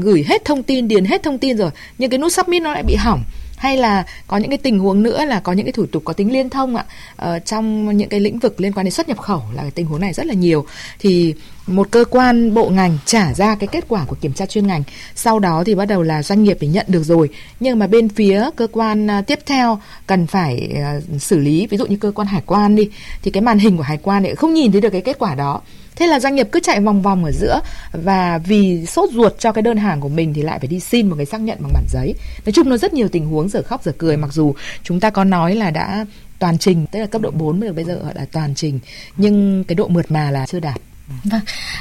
[0.00, 2.82] Gửi hết thông tin điền hết thông tin rồi nhưng cái nút submit nó lại
[2.82, 3.22] bị hỏng
[3.64, 6.12] hay là có những cái tình huống nữa là có những cái thủ tục có
[6.12, 6.84] tính liên thông ạ?
[7.16, 9.86] Ờ, trong những cái lĩnh vực liên quan đến xuất nhập khẩu là cái tình
[9.86, 10.66] huống này rất là nhiều.
[10.98, 11.34] Thì
[11.66, 14.82] một cơ quan bộ ngành trả ra cái kết quả của kiểm tra chuyên ngành
[15.14, 17.28] sau đó thì bắt đầu là doanh nghiệp thì nhận được rồi.
[17.60, 21.76] Nhưng mà bên phía cơ quan à, tiếp theo cần phải à, xử lý ví
[21.76, 22.90] dụ như cơ quan hải quan đi
[23.22, 25.34] thì cái màn hình của hải quan thì không nhìn thấy được cái kết quả
[25.34, 25.60] đó
[25.96, 27.60] thế là doanh nghiệp cứ chạy vòng vòng ở giữa
[27.92, 31.08] và vì sốt ruột cho cái đơn hàng của mình thì lại phải đi xin
[31.08, 32.14] một cái xác nhận bằng bản giấy.
[32.46, 35.10] Nói chung nó rất nhiều tình huống giờ khóc giờ cười mặc dù chúng ta
[35.10, 36.06] có nói là đã
[36.38, 38.80] toàn trình tức là cấp độ 4 mới được bây giờ gọi là toàn trình
[39.16, 40.80] nhưng cái độ mượt mà là chưa đạt.
[41.24, 41.40] Vâng,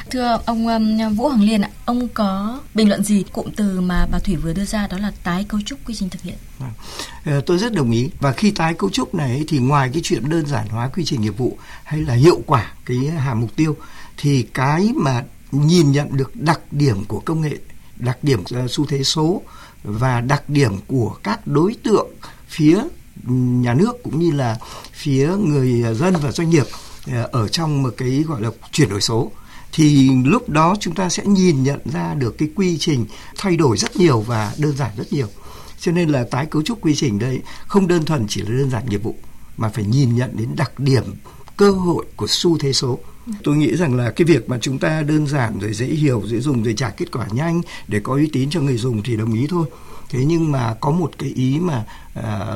[0.09, 3.23] thưa ông um, Vũ Hoàng Liên ạ, ông có bình luận gì?
[3.33, 6.09] Cụm từ mà bà Thủy vừa đưa ra đó là tái cấu trúc quy trình
[6.09, 6.35] thực hiện?
[7.25, 8.09] Ờ, Tôi rất đồng ý.
[8.19, 11.21] Và khi tái cấu trúc này thì ngoài cái chuyện đơn giản hóa quy trình
[11.21, 13.75] nghiệp vụ hay là hiệu quả cái hàm mục tiêu
[14.17, 17.57] thì cái mà nhìn nhận được đặc điểm của công nghệ,
[17.95, 19.41] đặc điểm ờ, xu thế số
[19.83, 22.07] và đặc điểm của các đối tượng
[22.47, 22.79] phía
[23.27, 24.57] nhà nước cũng như là
[24.91, 26.65] phía người dân và doanh nghiệp
[27.11, 29.31] ờ, ở trong một cái gọi là chuyển đổi số
[29.73, 33.05] thì lúc đó chúng ta sẽ nhìn nhận ra được cái quy trình
[33.37, 35.27] thay đổi rất nhiều và đơn giản rất nhiều.
[35.79, 38.69] Cho nên là tái cấu trúc quy trình đây không đơn thuần chỉ là đơn
[38.69, 39.15] giản nghiệp vụ
[39.57, 41.03] mà phải nhìn nhận đến đặc điểm
[41.57, 42.99] cơ hội của xu thế số
[43.43, 46.39] tôi nghĩ rằng là cái việc mà chúng ta đơn giản rồi dễ hiểu dễ
[46.39, 49.33] dùng rồi trả kết quả nhanh để có uy tín cho người dùng thì đồng
[49.33, 49.65] ý thôi.
[50.09, 52.55] Thế nhưng mà có một cái ý mà à,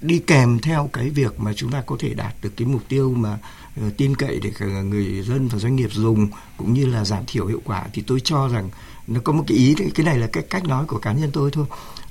[0.00, 3.14] đi kèm theo cái việc mà chúng ta có thể đạt được cái mục tiêu
[3.14, 3.38] mà
[3.86, 7.22] uh, tin cậy để cả người dân và doanh nghiệp dùng cũng như là giảm
[7.26, 8.70] thiểu hiệu quả thì tôi cho rằng
[9.06, 11.50] nó có một cái ý cái này là cái cách nói của cá nhân tôi
[11.50, 11.66] thôi.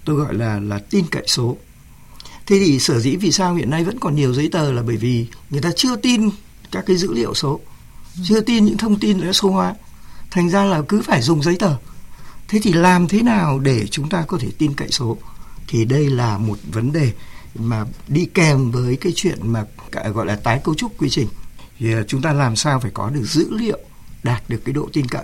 [0.06, 1.58] Tôi gọi là là tin cậy số.
[2.46, 4.98] Thế thì sở dĩ vì sao hiện nay vẫn còn nhiều giấy tờ là bởi
[4.98, 6.30] vì người ta chưa tin
[6.72, 7.60] các cái dữ liệu số?
[8.24, 9.76] Chưa tin những thông tin đã số hóa
[10.32, 11.76] thành ra là cứ phải dùng giấy tờ.
[12.48, 15.18] Thế thì làm thế nào để chúng ta có thể tin cậy số?
[15.68, 17.12] Thì đây là một vấn đề
[17.56, 19.66] mà đi kèm với cái chuyện mà
[20.14, 21.28] gọi là tái cấu trúc quy trình.
[21.80, 23.80] Thì à, chúng ta làm sao phải có được dữ liệu,
[24.24, 25.24] đạt được cái độ tin cậy?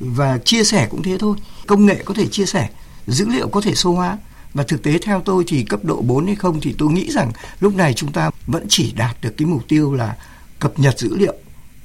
[0.00, 1.36] Và chia sẻ cũng thế thôi.
[1.66, 2.68] Công nghệ có thể chia sẻ,
[3.06, 4.18] dữ liệu có thể số hóa
[4.54, 7.32] và thực tế theo tôi thì cấp độ 4 hay không thì tôi nghĩ rằng
[7.60, 10.16] lúc này chúng ta vẫn chỉ đạt được cái mục tiêu là
[10.58, 11.34] cập nhật dữ liệu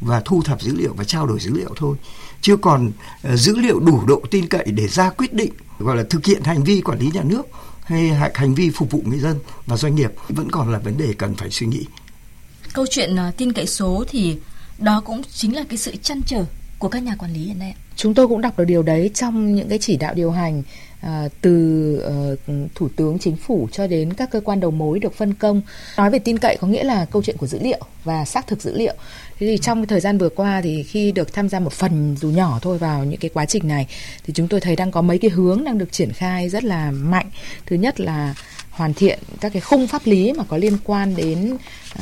[0.01, 1.97] và thu thập dữ liệu và trao đổi dữ liệu thôi
[2.41, 6.03] chưa còn uh, dữ liệu đủ độ tin cậy để ra quyết định gọi là
[6.09, 7.47] thực hiện hành vi quản lý nhà nước
[7.83, 11.13] hay hành vi phục vụ người dân và doanh nghiệp vẫn còn là vấn đề
[11.17, 11.85] cần phải suy nghĩ.
[12.73, 14.37] Câu chuyện uh, tin cậy số thì
[14.77, 16.45] đó cũng chính là cái sự chăn trở
[16.79, 17.75] của các nhà quản lý hiện nay.
[17.95, 20.63] Chúng tôi cũng đọc được điều đấy trong những cái chỉ đạo điều hành
[21.01, 22.35] À, từ ờ,
[22.75, 25.61] thủ tướng chính phủ cho đến các cơ quan đầu mối được phân công.
[25.97, 28.61] Nói về tin cậy có nghĩa là câu chuyện của dữ liệu và xác thực
[28.61, 28.93] dữ liệu.
[29.39, 32.29] Thế thì trong thời gian vừa qua thì khi được tham gia một phần dù
[32.29, 33.87] nhỏ thôi vào những cái quá trình này
[34.23, 36.91] thì chúng tôi thấy đang có mấy cái hướng đang được triển khai rất là
[36.91, 37.29] mạnh.
[37.65, 38.35] Thứ nhất là
[38.69, 41.57] hoàn thiện các cái khung pháp lý mà có liên quan đến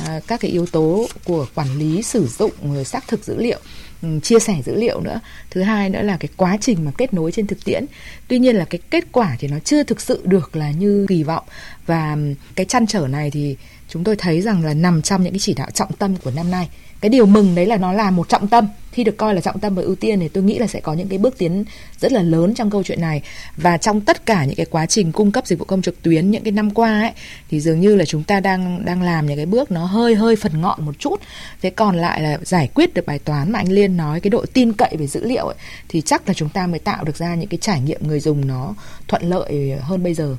[0.06, 3.60] à, các cái yếu tố của quản lý sử dụng xác thực dữ liệu.
[4.02, 5.20] Ừ, chia sẻ dữ liệu nữa.
[5.50, 7.84] Thứ hai nữa là cái quá trình mà kết nối trên thực tiễn.
[8.28, 11.22] Tuy nhiên là cái kết quả thì nó chưa thực sự được là như kỳ
[11.22, 11.44] vọng.
[11.86, 12.16] Và
[12.54, 13.56] cái chăn trở này thì
[13.88, 16.50] chúng tôi thấy rằng là nằm trong những cái chỉ đạo trọng tâm của năm
[16.50, 16.68] nay.
[17.00, 18.68] Cái điều mừng đấy là nó là một trọng tâm.
[18.92, 20.94] Khi được coi là trọng tâm và ưu tiên thì tôi nghĩ là sẽ có
[20.94, 21.64] những cái bước tiến
[22.00, 23.22] rất là lớn trong câu chuyện này.
[23.56, 26.30] Và trong tất cả những cái quá trình cung cấp dịch vụ công trực tuyến
[26.30, 27.10] những cái năm qua ấy
[27.50, 30.36] thì dường như là chúng ta đang đang làm những cái bước nó hơi hơi
[30.36, 31.20] phần ngọn một chút.
[31.62, 34.44] Thế còn lại là giải quyết được bài toán mà anh Liên nói cái độ
[34.52, 35.56] tin cậy về dữ liệu ấy,
[35.88, 38.46] thì chắc là chúng ta mới tạo được ra những cái trải nghiệm người dùng
[38.46, 38.74] nó
[39.08, 40.36] thuận lợi hơn bây giờ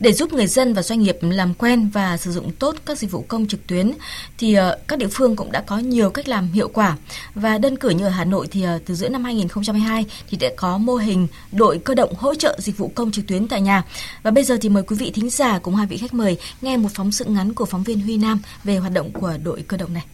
[0.00, 3.10] để giúp người dân và doanh nghiệp làm quen và sử dụng tốt các dịch
[3.10, 3.92] vụ công trực tuyến
[4.38, 6.96] thì ờ, các địa phương cũng đã có nhiều cách làm hiệu quả
[7.34, 10.48] và đơn cử như ở Hà Nội thì ờ, từ giữa năm 2022 thì đã
[10.56, 13.84] có mô hình đội cơ động hỗ trợ dịch vụ công trực tuyến tại nhà.
[14.22, 16.76] Và bây giờ thì mời quý vị thính giả cùng hai vị khách mời nghe
[16.76, 19.76] một phóng sự ngắn của phóng viên Huy Nam về hoạt động của đội cơ
[19.76, 20.04] động này.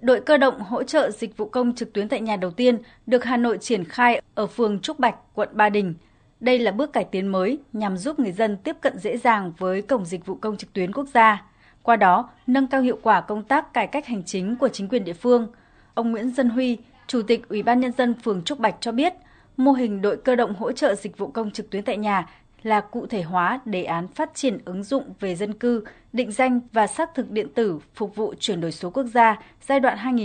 [0.00, 3.24] Đội cơ động hỗ trợ dịch vụ công trực tuyến tại nhà đầu tiên được
[3.24, 5.94] Hà Nội triển khai ở phường Trúc Bạch, quận Ba Đình.
[6.40, 9.82] Đây là bước cải tiến mới nhằm giúp người dân tiếp cận dễ dàng với
[9.82, 11.44] cổng dịch vụ công trực tuyến quốc gia.
[11.82, 15.04] Qua đó, nâng cao hiệu quả công tác cải cách hành chính của chính quyền
[15.04, 15.48] địa phương.
[15.94, 19.14] Ông Nguyễn Dân Huy, Chủ tịch Ủy ban Nhân dân phường Trúc Bạch cho biết,
[19.56, 22.28] mô hình đội cơ động hỗ trợ dịch vụ công trực tuyến tại nhà
[22.62, 26.60] là cụ thể hóa đề án phát triển ứng dụng về dân cư, định danh
[26.72, 30.16] và xác thực điện tử phục vụ chuyển đổi số quốc gia giai đoạn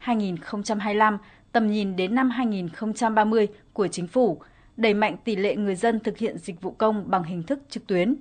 [0.00, 1.18] 2022-2025,
[1.52, 4.40] tầm nhìn đến năm 2030 của chính phủ,
[4.76, 7.86] đẩy mạnh tỷ lệ người dân thực hiện dịch vụ công bằng hình thức trực
[7.86, 8.16] tuyến.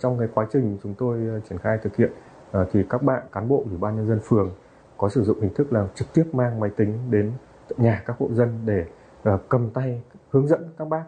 [0.00, 2.10] Trong cái quá trình chúng tôi ờ, triển khai thực hiện
[2.50, 4.50] ờ, thì các bạn cán bộ ủy ban nhân dân phường
[4.96, 7.32] có sử dụng hình thức là trực tiếp mang máy tính đến
[7.76, 8.84] nhà các hộ dân để
[9.22, 11.04] ờ, cầm tay hướng dẫn các bác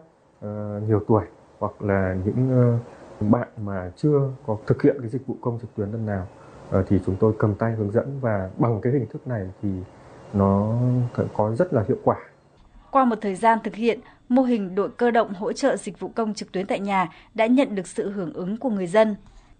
[0.87, 1.23] nhiều tuổi
[1.59, 2.79] hoặc là những
[3.19, 6.27] bạn mà chưa có thực hiện cái dịch vụ công trực tuyến lần nào
[6.87, 9.69] thì chúng tôi cầm tay hướng dẫn và bằng cái hình thức này thì
[10.33, 10.73] nó
[11.33, 12.17] có rất là hiệu quả.
[12.91, 13.99] Qua một thời gian thực hiện,
[14.31, 17.45] mô hình đội cơ động hỗ trợ dịch vụ công trực tuyến tại nhà đã
[17.45, 19.15] nhận được sự hưởng ứng của người dân.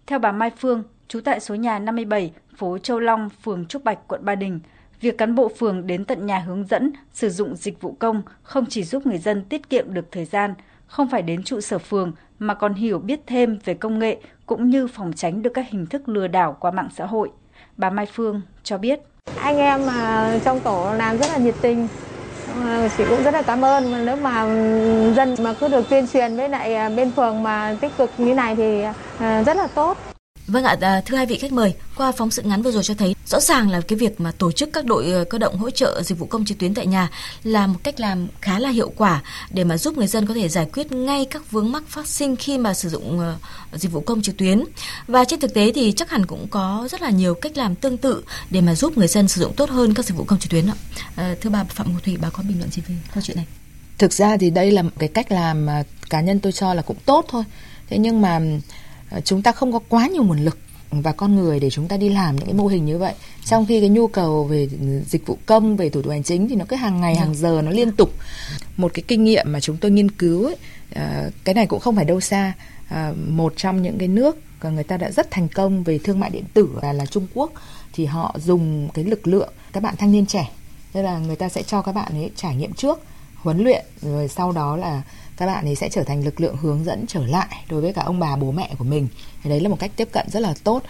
[0.06, 3.98] Theo bà Mai Phương, trú tại số nhà 57, phố Châu Long, phường Trúc Bạch,
[4.08, 4.60] quận Ba Đình,
[5.00, 8.66] việc cán bộ phường đến tận nhà hướng dẫn sử dụng dịch vụ công không
[8.68, 10.54] chỉ giúp người dân tiết kiệm được thời gian,
[10.86, 14.70] không phải đến trụ sở phường mà còn hiểu biết thêm về công nghệ cũng
[14.70, 17.30] như phòng tránh được các hình thức lừa đảo qua mạng xã hội.
[17.76, 19.00] Bà Mai Phương cho biết.
[19.36, 21.88] Anh em mà trong tổ làm rất là nhiệt tình,
[22.54, 24.06] Vâng, chị cũng rất là cảm ơn.
[24.06, 24.44] Nếu mà
[25.16, 28.34] dân mà cứ được tuyên truyền với lại à, bên phường mà tích cực như
[28.34, 28.82] này thì
[29.18, 30.11] à, rất là tốt.
[30.46, 32.94] Vâng ạ, à, thưa hai vị khách mời, qua phóng sự ngắn vừa rồi cho
[32.94, 35.70] thấy rõ ràng là cái việc mà tổ chức các đội ờ, cơ động hỗ
[35.70, 37.10] trợ dịch vụ công trực tuyến tại nhà
[37.44, 40.48] là một cách làm khá là hiệu quả để mà giúp người dân có thể
[40.48, 43.36] giải quyết ngay các vướng mắc phát sinh khi mà sử dụng ờ,
[43.72, 44.64] dịch vụ công trực tuyến.
[45.06, 47.96] Và trên thực tế thì chắc hẳn cũng có rất là nhiều cách làm tương
[47.96, 50.50] tự để mà giúp người dân sử dụng tốt hơn các dịch vụ công trực
[50.50, 50.74] tuyến ạ.
[51.16, 53.46] À, thưa bà Phạm Ngọc Thủy, bà có bình luận gì về câu chuyện này?
[53.98, 56.82] Thực ra thì đây là một cái cách làm mà cá nhân tôi cho là
[56.82, 57.44] cũng tốt thôi.
[57.88, 58.40] Thế nhưng mà
[59.24, 60.58] chúng ta không có quá nhiều nguồn lực
[60.90, 63.14] và con người để chúng ta đi làm những cái mô hình như vậy.
[63.44, 64.68] Trong khi cái nhu cầu về
[65.06, 67.62] dịch vụ công về thủ tục hành chính thì nó cứ hàng ngày hàng giờ
[67.64, 68.10] nó liên tục.
[68.76, 70.56] Một cái kinh nghiệm mà chúng tôi nghiên cứu ấy,
[70.94, 72.52] ờ, cái này cũng không phải đâu xa.
[72.88, 74.38] Ờ, một trong những cái nước
[74.70, 77.52] người ta đã rất thành công về thương mại điện tử là, là Trung Quốc
[77.92, 80.50] thì họ dùng cái lực lượng các bạn thanh niên trẻ.
[80.92, 83.00] Tức là người ta sẽ cho các bạn ấy trải nghiệm trước
[83.34, 85.02] huấn luyện rồi sau đó là
[85.42, 88.02] các bạn ấy sẽ trở thành lực lượng hướng dẫn trở lại đối với cả
[88.02, 89.08] ông bà, bố mẹ của mình.
[89.42, 90.82] Thì đấy là một cách tiếp cận rất là tốt.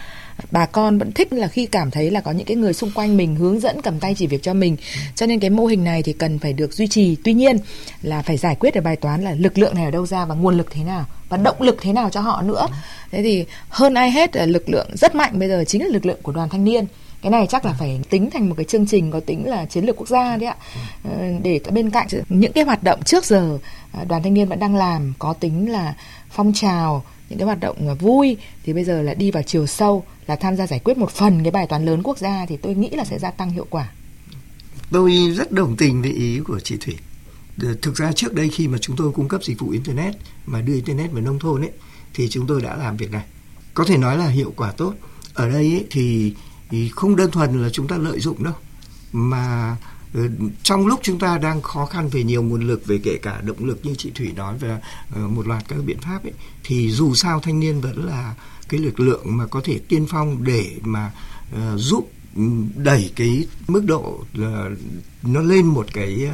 [0.51, 3.17] Bà con vẫn thích là khi cảm thấy là có những cái người xung quanh
[3.17, 4.77] mình hướng dẫn cầm tay chỉ việc cho mình.
[5.15, 7.15] Cho nên cái mô hình này thì cần phải được duy trì.
[7.23, 7.57] Tuy nhiên
[8.01, 10.35] là phải giải quyết được bài toán là lực lượng này ở đâu ra và
[10.35, 12.67] nguồn lực thế nào và động lực thế nào cho họ nữa.
[13.11, 16.05] Thế thì hơn ai hết là lực lượng rất mạnh bây giờ chính là lực
[16.05, 16.85] lượng của đoàn thanh niên.
[17.21, 19.85] Cái này chắc là phải tính thành một cái chương trình có tính là chiến
[19.85, 20.55] lược quốc gia đấy ạ.
[21.03, 21.11] Ờ,
[21.43, 23.57] để bên cạnh những cái hoạt động trước giờ
[23.93, 25.95] À, đoàn thanh niên vẫn đang làm có tính là
[26.31, 28.37] phong trào những cái hoạt động à, vui.
[28.63, 31.43] Thì bây giờ là đi vào chiều sâu là tham gia giải quyết một phần
[31.43, 33.91] cái bài toán lớn quốc gia thì tôi nghĩ là sẽ gia tăng hiệu quả.
[34.91, 36.97] Tôi rất đồng tình với ý của chị Thủy.
[37.61, 40.61] Ờ, thực ra trước đây khi mà chúng tôi cung cấp dịch vụ internet mà
[40.61, 41.71] đưa internet vào nông thôn ấy
[42.13, 43.23] thì chúng tôi đã làm việc này.
[43.73, 44.93] Có thể nói là hiệu quả tốt.
[45.33, 46.33] Ở đây ấy, thì
[46.69, 48.53] thì không đơn thuần là chúng ta lợi dụng đâu
[49.11, 49.75] mà
[50.13, 50.29] Ừ,
[50.63, 53.65] trong lúc chúng ta đang khó khăn về nhiều nguồn lực về kể cả động
[53.65, 54.77] lực như chị Thủy nói về
[55.15, 58.35] ờ, một loạt các biện pháp ấy thì dù sao thanh niên vẫn là
[58.69, 61.11] cái lực lượng mà có thể tiên phong để mà
[61.55, 62.43] uh, giúp ừ,
[62.75, 64.69] đẩy cái mức độ là
[65.23, 66.27] nó lên một cái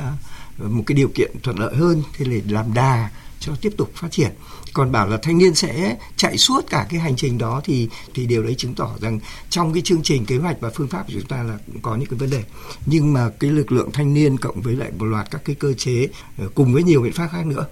[0.64, 2.04] uh, một cái điều kiện thuận lợi hơn.
[2.14, 4.32] Thế để làm đà cho tiếp tục phát triển.
[4.74, 8.26] Còn bảo là thanh niên sẽ chạy suốt cả cái hành trình đó thì thì
[8.26, 11.14] điều đấy chứng tỏ rằng trong cái chương trình kế hoạch và phương pháp của
[11.14, 12.44] chúng ta là cũng có những cái vấn đề.
[12.86, 15.74] Nhưng mà cái lực lượng thanh niên cộng với lại một loạt các cái cơ
[15.74, 17.66] chế ờ, cùng với nhiều biện pháp khác nữa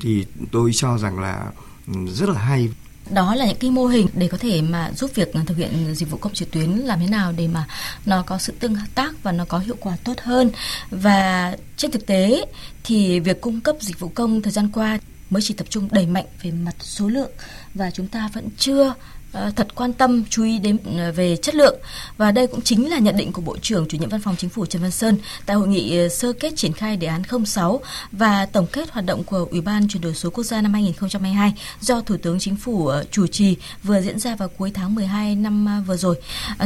[0.00, 1.50] thì tôi cho rằng là
[1.86, 2.68] ừ, rất là hay.
[3.10, 6.10] Đó là những cái mô hình để có thể mà giúp việc thực hiện dịch
[6.10, 7.66] vụ công trực tuyến làm thế nào để mà
[8.06, 10.50] nó có sự tương tác và nó có hiệu quả tốt hơn.
[10.90, 12.46] Và trên thực tế
[12.84, 14.98] thì việc cung cấp dịch vụ công thời gian qua
[15.32, 17.30] mới chỉ tập trung đẩy mạnh về mặt số lượng
[17.74, 18.94] và chúng ta vẫn chưa
[19.32, 21.78] ờ, thật quan tâm chú ý đến ờ, về chất lượng
[22.16, 24.50] và đây cũng chính là nhận định của Bộ trưởng chủ nhiệm Văn phòng Chính
[24.50, 27.80] phủ Trần Văn Sơn tại hội nghị ờ, sơ kết triển khai đề án 06
[28.12, 31.54] và tổng kết hoạt động của Ủy ban chuyển đổi số quốc gia năm 2022
[31.80, 35.84] do Thủ tướng Chính phủ chủ trì vừa diễn ra vào cuối tháng 12 năm
[35.86, 36.16] vừa rồi.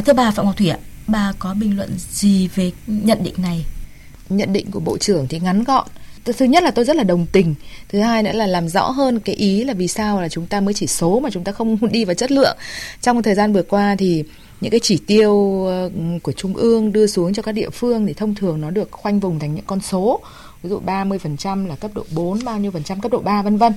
[0.05, 0.77] Thưa bà Phạm Ngọc Thủy ạ,
[1.07, 3.65] bà có bình luận gì về nhận định này?
[4.29, 5.87] Nhận định của Bộ trưởng thì ngắn gọn
[6.33, 7.55] thứ nhất là tôi rất là đồng tình.
[7.89, 10.61] Thứ hai nữa là làm rõ hơn cái ý là vì sao là chúng ta
[10.61, 12.57] mới chỉ số mà chúng ta không đi vào chất lượng.
[13.01, 14.23] Trong thời gian vừa qua thì
[14.61, 15.89] những cái chỉ tiêu ờ,
[16.23, 19.19] của trung ương đưa xuống cho các địa phương thì thông thường nó được khoanh
[19.19, 20.19] vùng thành những con số
[20.67, 23.57] ví dụ 30% là cấp độ 4, bao nhiêu phần trăm cấp độ 3 vân
[23.57, 23.73] vân.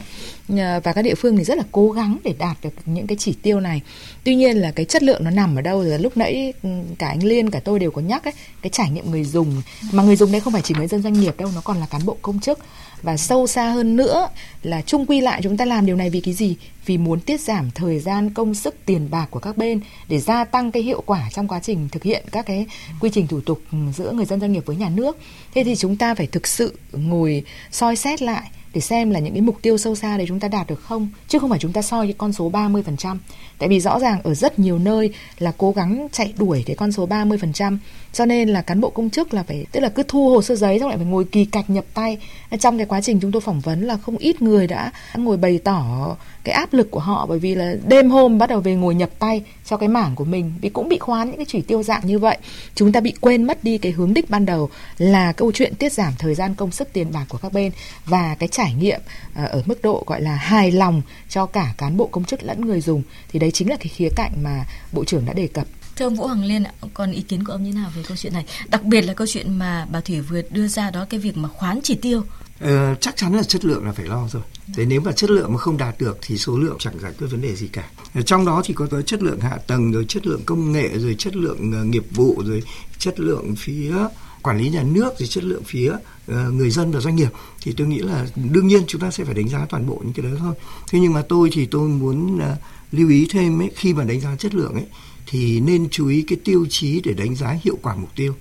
[0.85, 3.33] Và các địa phương thì rất là cố gắng để đạt được những cái chỉ
[3.43, 3.83] tiêu này.
[4.25, 7.09] Tuy nhiên là cái chất lượng nó nằm ở đâu rồi lúc nãy ừ, cả
[7.09, 10.17] anh Liên cả tôi đều có nhắc ấy, cái trải nghiệm người dùng mà người
[10.17, 12.17] dùng đây không phải chỉ người dân doanh nghiệp đâu, nó còn là cán bộ
[12.23, 12.59] công chức
[13.03, 14.29] và sâu xa hơn nữa
[14.63, 17.41] là chung quy lại chúng ta làm điều này vì cái gì vì muốn tiết
[17.41, 21.03] giảm thời gian công sức tiền bạc của các bên để gia tăng cái hiệu
[21.07, 22.67] quả trong quá trình thực hiện các cái
[23.01, 25.19] quy trình thủ tục ừ, giữa người dân doanh nghiệp với nhà nước
[25.55, 29.33] thế thì chúng ta phải thực sự ngồi soi xét lại để xem là những
[29.33, 31.73] cái mục tiêu sâu xa đấy chúng ta đạt được không, chứ không phải chúng
[31.73, 33.17] ta soi cái con số 30%.
[33.61, 36.93] Tại vì rõ ràng ở rất nhiều nơi là cố gắng chạy đuổi cái con
[36.93, 37.79] số 30%
[38.13, 40.57] cho nên là cán bộ công chức là phải, tức là cứ thu hồ sơ
[40.57, 42.19] giấy xong lại phải ngồi kỳ cạch nhập tay.
[42.61, 45.59] Trong cái quá trình chúng tôi phỏng vấn là không ít người đã ngồi bày
[45.65, 48.95] tỏ cái áp lực của họ bởi vì là đêm hôm bắt đầu về ngồi
[48.95, 50.53] nhập tay cho cái mảng của mình.
[50.61, 52.39] Vì cũng bị khoán những cái chỉ tiêu dạng như vậy.
[52.75, 55.93] Chúng ta bị quên mất đi cái hướng đích ban đầu là câu chuyện tiết
[55.93, 57.73] giảm thời gian công sức tiền bạc của các bên
[58.05, 59.01] và cái trải nghiệm
[59.35, 62.67] ờ, ở mức độ gọi là hài lòng cho cả cán bộ công chức lẫn
[62.67, 63.03] người dùng.
[63.33, 66.15] Thì đấy chính là cái khía cạnh mà bộ trưởng đã đề cập Thưa ông
[66.15, 68.45] Vũ Hoàng Liên ạ, còn ý kiến của ông như nào về câu chuyện này?
[68.69, 71.49] Đặc biệt là câu chuyện mà bà Thủy vừa đưa ra đó cái việc mà
[71.49, 72.23] khoán chỉ tiêu
[72.61, 74.43] Ờ, chắc chắn là chất lượng là phải lo rồi.
[74.75, 77.27] Thế nếu mà chất lượng mà không đạt được thì số lượng chẳng giải quyết
[77.27, 77.91] vấn đề gì cả.
[78.27, 81.15] Trong đó thì có tới chất lượng hạ tầng rồi chất lượng công nghệ rồi
[81.19, 82.63] chất lượng uh, nghiệp vụ rồi
[82.99, 83.95] chất lượng phía
[84.43, 85.93] quản lý nhà nước rồi chất lượng phía
[86.27, 87.31] ờ, người dân và doanh nghiệp,
[87.63, 90.13] thì tôi nghĩ là đương nhiên chúng ta sẽ phải đánh giá toàn bộ những
[90.13, 90.55] cái đó thôi.
[90.91, 92.57] Thế nhưng mà tôi thì tôi muốn ờ,
[92.93, 94.87] lưu ý thêm ấy, khi mà đánh giá chất lượng ấy,
[95.27, 98.35] thì nên chú ý cái tiêu chí để đánh giá hiệu quả mục tiêu.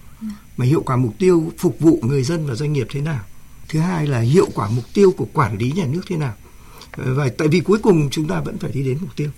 [0.57, 3.23] Mà hiệu quả mục tiêu phục vụ người dân và doanh nghiệp thế nào?
[3.69, 6.33] thứ hai là hiệu quả mục tiêu của quản lý nhà nước thế nào
[6.91, 9.29] ờ, và tại vì cuối cùng chúng ta vẫn phải đi đến mục tiêu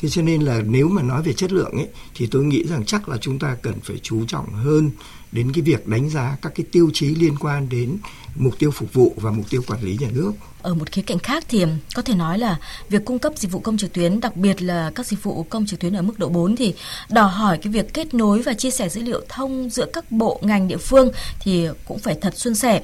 [0.00, 2.84] thế cho nên là nếu mà nói về chất lượng ấy, thì tôi nghĩ rằng
[2.84, 4.90] chắc là chúng ta cần phải chú trọng hơn
[5.32, 7.98] đến cái việc đánh giá các cái tiêu chí liên quan đến
[8.34, 10.32] mục tiêu phục vụ và mục tiêu quản lý nhà nước.
[10.62, 11.64] Ở một khía cạnh khác thì
[11.94, 14.92] có thể nói là việc cung cấp dịch vụ công trực tuyến, đặc biệt là
[14.94, 16.74] các dịch vụ công trực tuyến ở mức độ 4 thì
[17.08, 20.40] đòi hỏi cái việc kết nối và chia sẻ dữ liệu thông giữa các bộ
[20.42, 21.10] ngành địa phương
[21.40, 22.82] thì cũng phải thật suôn sẻ.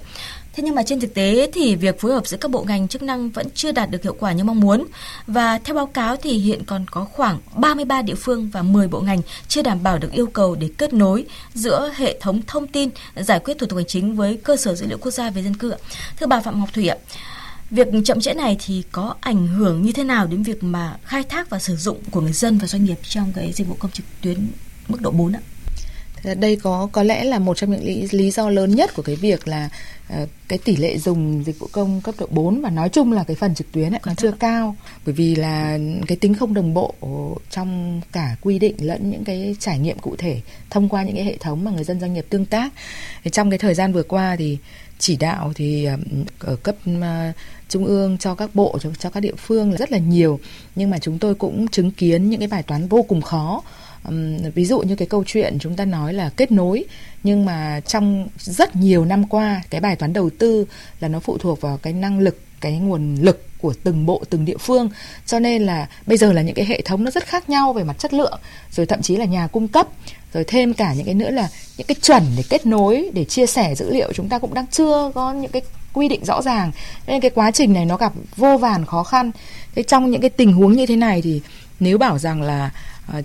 [0.57, 3.03] Thế nhưng mà trên thực tế thì việc phối hợp giữa các bộ ngành chức
[3.03, 4.85] năng vẫn chưa đạt được hiệu quả như mong muốn.
[5.27, 9.01] Và theo báo cáo thì hiện còn có khoảng 33 địa phương và 10 bộ
[9.01, 12.90] ngành chưa đảm bảo được yêu cầu để kết nối giữa hệ thống thông tin
[13.17, 15.57] giải quyết thủ tục hành chính với cơ sở dữ liệu quốc gia về dân
[15.57, 15.75] cư.
[16.21, 16.97] Thưa bà Phạm Ngọc Thủy ạ,
[17.71, 21.23] việc chậm trễ này thì có ảnh hưởng như thế nào đến việc mà khai
[21.23, 23.90] thác và sử dụng của người dân và doanh nghiệp trong cái dịch vụ công
[23.90, 24.49] trực tuyến
[24.88, 25.40] mức độ 4 ạ?
[26.38, 29.16] Đây có có lẽ là một trong những lý, lý do lớn nhất của cái
[29.16, 29.68] việc là
[30.22, 33.24] uh, cái tỷ lệ dùng dịch vụ công cấp độ 4 và nói chung là
[33.24, 34.76] cái phần trực tuyến ấy, nó chưa cao.
[35.06, 36.94] Bởi vì là cái tính không đồng bộ
[37.50, 41.24] trong cả quy định lẫn những cái trải nghiệm cụ thể thông qua những cái
[41.24, 42.72] hệ thống mà người dân doanh nghiệp tương tác.
[43.24, 44.58] Thì trong cái thời gian vừa qua thì
[44.98, 45.88] chỉ đạo thì
[46.38, 47.04] ở cấp uh,
[47.68, 50.40] trung ương cho các bộ cho, cho các địa phương là rất là nhiều.
[50.76, 53.62] Nhưng mà chúng tôi cũng chứng kiến những cái bài toán vô cùng khó
[54.09, 56.85] um, ví dụ như cái câu chuyện chúng ta nói là kết nối
[57.23, 60.67] nhưng mà trong rất nhiều năm qua cái bài toán đầu tư
[61.01, 64.45] là nó phụ thuộc vào cái năng lực cái nguồn lực của từng bộ từng
[64.45, 64.88] địa phương.
[65.27, 67.85] Cho nên là bây giờ là những cái hệ thống nó rất khác nhau về
[67.85, 68.38] mặt chất lượng
[68.71, 69.88] rồi thậm chí là nhà cung cấp
[70.35, 73.47] rồi thêm cả những cái nữa là những cái chuẩn để kết nối để chia
[73.47, 75.62] sẻ dữ liệu chúng ta cũng đang chưa có những cái
[75.93, 76.73] quy định rõ ràng.
[77.07, 79.31] Nên cái quá trình này nó gặp vô vàn khó khăn.
[79.75, 81.43] Thế trong những cái tình huống như thế này thì
[81.81, 82.71] nếu bảo rằng là
[83.19, 83.25] uh,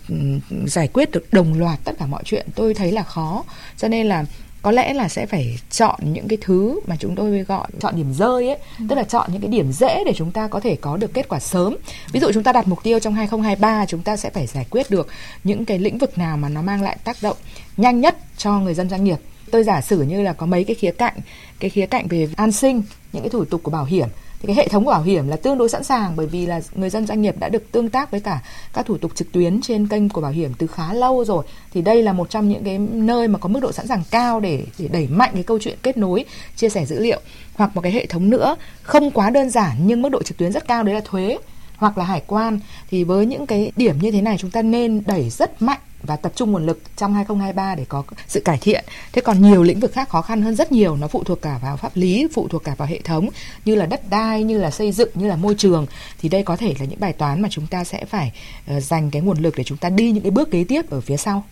[0.65, 3.43] giải quyết được đồng loạt tất cả mọi chuyện tôi thấy là khó
[3.77, 4.25] cho nên là
[4.61, 8.13] có lẽ là sẽ phải chọn những cái thứ mà chúng tôi gọi chọn điểm
[8.13, 8.85] rơi ấy, ừ.
[8.89, 11.29] tức là chọn những cái điểm dễ để chúng ta có thể có được kết
[11.29, 11.75] quả sớm.
[12.11, 14.89] Ví dụ chúng ta đặt mục tiêu trong 2023 chúng ta sẽ phải giải quyết
[14.89, 15.07] được
[15.43, 17.37] những cái lĩnh vực nào mà nó mang lại tác động
[17.77, 19.17] nhanh nhất cho người dân doanh nghiệp.
[19.51, 21.15] Tôi giả sử như là có mấy cái khía cạnh,
[21.59, 24.07] cái khía cạnh về an sinh, những cái thủ tục của bảo hiểm
[24.41, 26.61] thì cái hệ thống của bảo hiểm là tương đối sẵn sàng bởi vì là
[26.75, 28.39] người dân doanh nghiệp đã được tương tác với cả
[28.73, 31.45] các thủ tục trực tuyến trên kênh của bảo hiểm từ khá lâu rồi.
[31.73, 34.39] Thì đây là một trong những cái nơi mà có mức độ sẵn sàng cao
[34.39, 36.25] để để đẩy mạnh cái câu chuyện kết nối,
[36.55, 37.19] chia sẻ dữ liệu.
[37.55, 40.51] Hoặc một cái hệ thống nữa, không quá đơn giản nhưng mức độ trực tuyến
[40.51, 41.37] rất cao, đấy là thuế
[41.79, 42.59] hoặc là hải quan
[42.91, 46.15] thì với những cái điểm như thế này chúng ta nên đẩy rất mạnh và
[46.15, 48.85] tập trung nguồn lực trong 2023 để có sự cải thiện.
[49.13, 51.59] Thế còn nhiều lĩnh vực khác khó khăn hơn rất nhiều, nó phụ thuộc cả
[51.61, 53.29] vào pháp lý, phụ thuộc cả vào hệ thống
[53.65, 55.85] như là đất đai, như là xây dựng, như là môi trường
[56.21, 58.31] thì đây có thể là những bài toán mà chúng ta sẽ phải
[58.77, 61.01] uh, dành cái nguồn lực để chúng ta đi những cái bước kế tiếp ở
[61.01, 61.43] phía sau.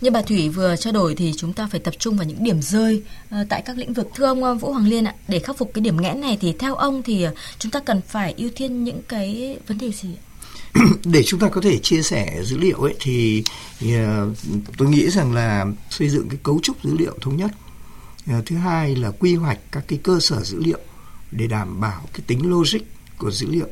[0.00, 2.62] Như bà Thủy vừa trao đổi thì chúng ta phải tập trung vào những điểm
[2.62, 4.08] rơi ờ, tại các lĩnh vực.
[4.14, 6.54] Thưa ông ờ, Vũ Hoàng Liên ạ, để khắc phục cái điểm nghẽn này thì
[6.58, 10.08] theo ông thì ờ, chúng ta cần phải ưu tiên những cái vấn đề gì
[11.04, 13.44] để chúng ta có thể chia sẻ dữ liệu ấy thì,
[13.78, 13.94] thì
[14.76, 17.50] tôi nghĩ rằng là xây dựng cái cấu trúc dữ liệu thống nhất.
[18.46, 20.78] Thứ hai là quy hoạch các cái cơ sở dữ liệu
[21.30, 22.80] để đảm bảo cái tính logic
[23.18, 23.68] của dữ liệu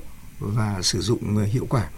[0.55, 1.89] và sử dụng ờ, hiệu quả.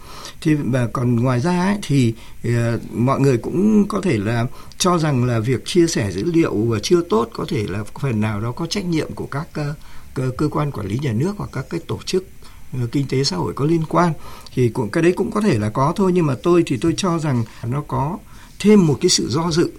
[0.41, 2.13] Thì và còn ngoài ra ấy, thì
[2.47, 2.51] uh,
[2.91, 4.45] mọi người cũng có thể là
[4.77, 8.41] cho rằng là việc chia sẻ dữ liệu chưa tốt có thể là phần nào
[8.41, 9.77] đó có trách nhiệm của các uh,
[10.13, 12.25] cơ, cơ quan quản lý nhà nước hoặc các cái tổ chức
[12.91, 14.13] kinh tế xã hội có liên quan.
[14.53, 16.93] Thì cũng cái đấy cũng có thể là có thôi nhưng mà tôi thì tôi
[16.97, 18.17] cho rằng nó có
[18.59, 19.71] thêm một cái sự do dự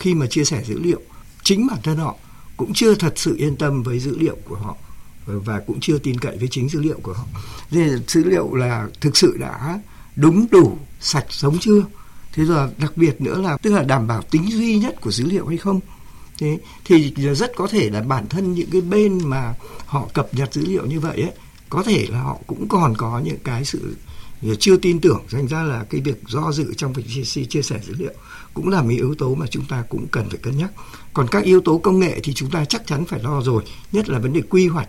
[0.00, 1.00] khi mà chia sẻ dữ liệu.
[1.42, 2.14] Chính bản thân họ
[2.56, 4.76] cũng chưa thật sự yên tâm với dữ liệu của họ
[5.26, 7.24] và cũng chưa tin cậy với chính dữ liệu của họ.
[7.70, 9.80] Nên dữ liệu là thực sự đã
[10.16, 11.84] đúng đủ sạch sống chưa?
[12.32, 15.26] Thế rồi đặc biệt nữa là tức là đảm bảo tính duy nhất của dữ
[15.26, 15.80] liệu hay không?
[16.40, 19.54] Thế thì rất có thể là bản thân những cái bên mà
[19.86, 21.32] họ cập nhật dữ liệu như vậy ấy
[21.68, 23.96] có thể là họ cũng còn có những cái sự
[24.58, 27.80] chưa tin tưởng thành ra là cái việc do dự trong việc chia, chia sẻ
[27.86, 28.12] dữ liệu
[28.54, 30.70] cũng là một yếu tố mà chúng ta cũng cần phải cân nhắc
[31.14, 33.62] còn các yếu tố công nghệ thì chúng ta chắc chắn phải lo rồi
[33.92, 34.88] nhất là vấn đề quy hoạch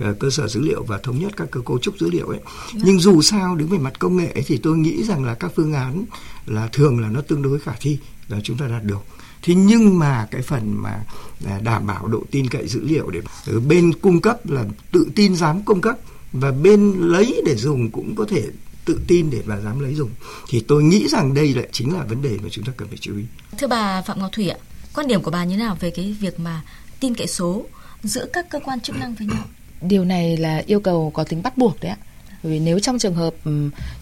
[0.00, 2.38] Ờ, cơ sở dữ liệu và thống nhất các cơ cấu trúc dữ liệu ấy
[2.38, 2.86] yeah.
[2.86, 5.52] nhưng dù sao đứng về mặt công nghệ ấy, thì tôi nghĩ rằng là các
[5.56, 6.04] phương án
[6.46, 9.04] là thường là nó tương đối khả thi là chúng ta đạt được
[9.42, 11.04] thế nhưng mà cái phần mà
[11.46, 15.06] à, đảm bảo độ tin cậy dữ liệu để ở bên cung cấp là tự
[15.14, 15.96] tin dám cung cấp
[16.32, 18.46] và bên lấy để dùng cũng có thể
[18.84, 20.10] tự tin để mà dám lấy dùng
[20.48, 22.98] thì tôi nghĩ rằng đây lại chính là vấn đề mà chúng ta cần phải
[23.00, 23.24] chú ý.
[23.58, 24.56] Thưa bà Phạm Ngọc Thủy ạ,
[24.94, 26.62] quan điểm của bà như thế nào về cái việc mà
[27.00, 27.66] tin cậy số
[28.02, 29.44] giữa các cơ quan chức năng với nhau?
[29.82, 31.96] Điều này là yêu cầu có tính bắt buộc đấy ạ.
[32.42, 33.34] Vì nếu trong trường hợp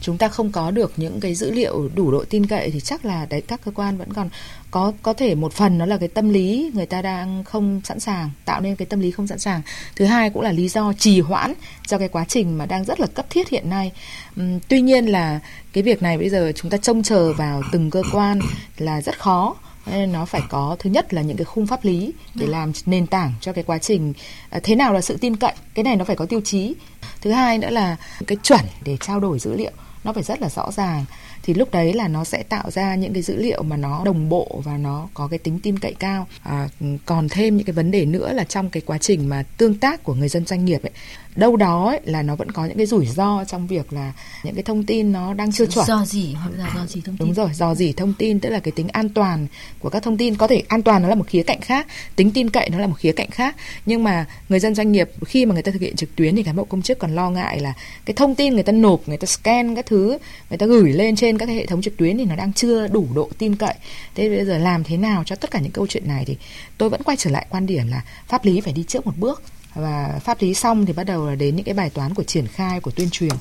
[0.01, 3.05] chúng ta không có được những cái dữ liệu đủ độ tin cậy thì chắc
[3.05, 4.29] là đấy, các cơ quan vẫn còn
[4.71, 8.01] có có thể một phần nó là cái tâm lý người ta đang không sẵn
[8.01, 9.63] sàng, tạo nên cái tâm lý không sẵn sàng.
[9.97, 11.55] Thứ hai cũng là lý do trì hoãn
[11.87, 13.93] cho cái quá trình mà đang rất là cấp thiết hiện nay.
[14.69, 15.41] Tuy nhiên là
[15.73, 18.41] cái việc này bây giờ chúng ta trông chờ vào từng cơ quan
[18.79, 19.57] là rất khó
[20.09, 22.53] nó phải có thứ nhất là những cái khung pháp lý để vâng.
[22.53, 24.13] làm nền tảng cho cái quá trình
[24.51, 25.53] à, thế nào là sự tin cậy.
[25.75, 26.75] Cái này nó phải có tiêu chí.
[27.21, 29.73] Thứ hai nữa là cái chuẩn để trao đổi dữ liệu
[30.05, 31.05] nó phải rất là rõ ràng.
[31.43, 34.29] Thì lúc đấy là nó sẽ tạo ra những cái dữ liệu mà nó đồng
[34.29, 36.27] bộ và nó có cái tính tin cậy cao.
[36.43, 36.69] À,
[37.07, 40.05] còn thêm những cái vấn đề nữa là trong cái quá trình mà tương tác
[40.05, 40.93] của người dân doanh nghiệp ấy
[41.37, 44.13] đâu đó ấy, là nó vẫn có những cái rủi ro trong việc là
[44.43, 45.87] những cái thông tin nó đang chưa chuẩn.
[45.87, 47.27] Do gì hoặc là do gì thông tin?
[47.27, 49.47] đúng rồi do gì thông tin tức là cái tính an toàn
[49.79, 50.37] của các thông tin.
[50.37, 52.87] Có thể an toàn nó là một khía cạnh khác tính tin cậy nó là
[52.87, 53.57] một khía cạnh khác.
[53.87, 56.43] Nhưng mà người dân doanh nghiệp khi mà người ta thực hiện trực tuyến thì
[56.43, 57.75] cán bộ công chức còn lo ngại là
[58.05, 60.19] cái thông tin người ta nộp người ta scan các thứ
[60.51, 62.87] người ta gửi lên trên các cái hệ thống trực tuyến thì nó đang chưa
[62.87, 63.75] đủ độ tin cậy.
[64.15, 66.37] Thế bây giờ làm thế nào cho tất cả những câu chuyện này thì
[66.79, 69.43] tôi vẫn quay trở lại quan điểm là pháp lý phải đi trước một bước
[69.75, 72.47] và pháp lý xong thì bắt đầu là đến những cái bài toán của triển
[72.47, 73.33] khai của tuyên truyền.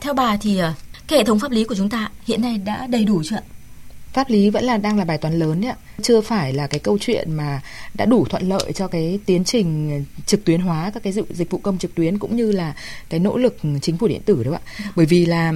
[0.00, 0.74] Theo bà thì ờ,
[1.08, 3.42] cái hệ thống pháp lý của chúng ta hiện nay đã đầy đủ chưa ạ?
[4.12, 5.76] Pháp lý vẫn là đang là bài toán lớn đấy ạ.
[6.02, 7.60] Chưa phải là cái câu chuyện mà
[7.94, 11.58] đã đủ thuận lợi cho cái tiến trình trực tuyến hóa các cái dịch vụ
[11.58, 12.74] công trực tuyến cũng như là
[13.08, 14.60] cái nỗ lực chính phủ điện tử đâu ạ.
[14.96, 15.52] Bởi vì là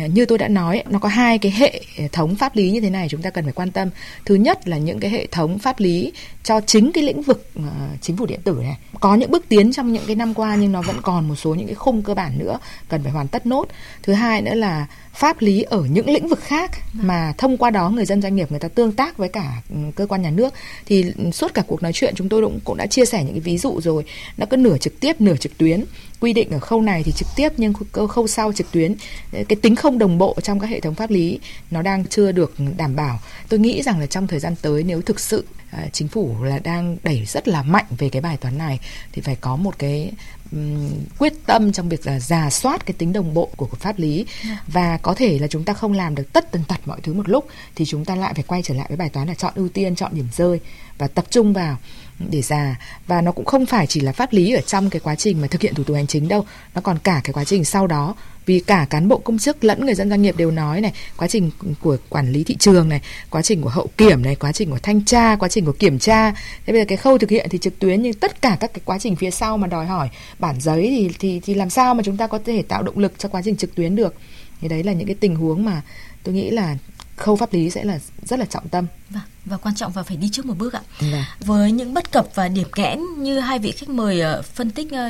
[0.00, 1.82] Ờ, như tôi đã nói nó có hai cái hệ
[2.12, 3.88] thống pháp lý như thế này chúng ta cần phải quan tâm.
[4.24, 6.12] Thứ nhất là những cái hệ thống pháp lý
[6.42, 7.64] cho chính cái lĩnh vực uh,
[8.00, 8.76] chính phủ điện tử này.
[9.00, 11.54] Có những bước tiến trong những cái năm qua nhưng nó vẫn còn một số
[11.54, 13.68] những cái khung cơ bản nữa cần phải hoàn tất nốt.
[14.02, 17.90] Thứ hai nữa là pháp lý ở những lĩnh vực khác mà thông qua đó
[17.90, 20.54] người dân doanh nghiệp người ta tương tác với cả ừ, cơ quan nhà nước.
[20.86, 23.40] Thì suốt cả cuộc nói chuyện chúng tôi cũng cũng đã chia sẻ những cái
[23.40, 24.04] ví dụ rồi.
[24.36, 25.84] Nó cứ nửa trực tiếp nửa trực tuyến
[26.22, 27.72] quy định ở khâu này thì trực tiếp nhưng
[28.08, 28.94] khâu, sau trực tuyến
[29.32, 32.54] cái tính không đồng bộ trong các hệ thống pháp lý nó đang chưa được
[32.76, 36.08] đảm bảo tôi nghĩ rằng là trong thời gian tới nếu thực sự à, chính
[36.08, 38.80] phủ là đang đẩy rất là mạnh về cái bài toán này
[39.12, 40.12] thì phải có một cái
[40.52, 43.98] um, quyết tâm trong việc là giả soát cái tính đồng bộ của, của pháp
[43.98, 44.26] lý.
[44.44, 44.62] Dạ.
[44.66, 47.28] và có thể là chúng ta không làm được tất tần tật mọi thứ một
[47.28, 49.68] lúc thì chúng ta lại phải quay trở lại với bài toán là chọn ưu
[49.68, 50.60] tiên chọn điểm rơi
[50.98, 51.78] và tập trung vào
[52.18, 55.14] để già và nó cũng không phải chỉ là pháp lý ở trong cái quá
[55.14, 57.64] trình mà thực hiện thủ tục hành chính đâu nó còn cả cái quá trình
[57.64, 58.14] sau đó.
[58.46, 61.28] Vì cả cán bộ công chức lẫn người dân doanh nghiệp đều nói này quá
[61.28, 61.50] trình
[61.80, 63.00] của quản lý thị trường này
[63.30, 65.98] quá trình của hậu kiểm này quá trình của thanh tra quá trình của kiểm
[65.98, 66.30] tra.
[66.66, 68.82] Thế bây giờ cái khâu thực hiện thì trực tuyến nhưng tất cả các cái
[68.84, 70.08] quá trình phía sau mà đòi hỏi
[70.38, 73.12] bản giấy thì thì thì làm sao mà chúng ta có thể tạo động lực
[73.18, 74.14] cho quá trình trực tuyến được?
[74.60, 75.82] Thì đấy là những cái tình huống mà
[76.22, 76.76] tôi nghĩ là
[77.16, 78.86] khâu pháp lý sẽ là rất là trọng tâm.
[79.10, 81.24] Vâng, và quan trọng và phải đi trước một bước ạ vâng.
[81.40, 84.92] với những bất cập và điểm kẽn như hai vị khách mời ờ, phân tích
[84.92, 85.08] ờ,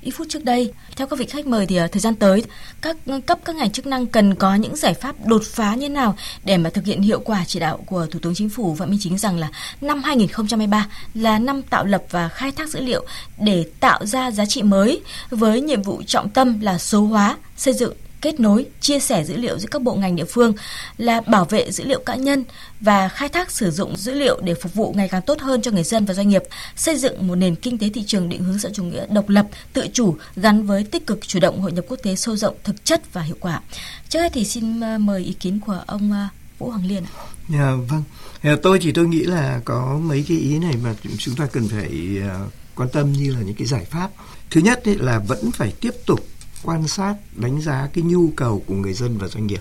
[0.00, 0.72] ít phút trước đây.
[0.96, 2.44] Theo các vị khách mời thì ờ, thời gian tới
[2.80, 6.16] các cấp các ngành chức năng cần có những giải pháp đột phá như nào
[6.44, 8.98] để mà thực hiện hiệu quả chỉ đạo của Thủ tướng Chính phủ Phạm Minh
[9.02, 9.48] Chính rằng là
[9.80, 13.06] năm 2023 là năm tạo lập và khai thác dữ liệu
[13.38, 15.00] để tạo ra giá trị mới
[15.30, 19.36] với nhiệm vụ trọng tâm là số hóa, xây dựng kết nối, chia sẻ dữ
[19.36, 20.54] liệu giữa các bộ ngành địa phương
[20.98, 22.44] là bảo vệ dữ liệu cá nhân
[22.80, 25.70] và khai thác sử dụng dữ liệu để phục vụ ngày càng tốt hơn cho
[25.70, 26.42] người dân và doanh nghiệp,
[26.76, 29.46] xây dựng một nền kinh tế thị trường định hướng xã chủ nghĩa độc lập,
[29.72, 32.84] tự chủ gắn với tích cực chủ động hội nhập quốc tế sâu rộng, thực
[32.84, 33.60] chất và hiệu quả.
[34.08, 37.10] Trước hết thì xin ờ, mời ý kiến của ông ờ, Vũ Hoàng Liên ạ.
[37.52, 38.02] À, vâng,
[38.40, 41.68] à, tôi thì tôi nghĩ là có mấy cái ý này mà chúng ta cần
[41.68, 44.10] phải uh, quan tâm như là những cái giải pháp.
[44.50, 46.26] Thứ nhất ấy là vẫn phải tiếp tục
[46.62, 49.60] quan sát, đánh giá cái nhu cầu của người dân và doanh nghiệp.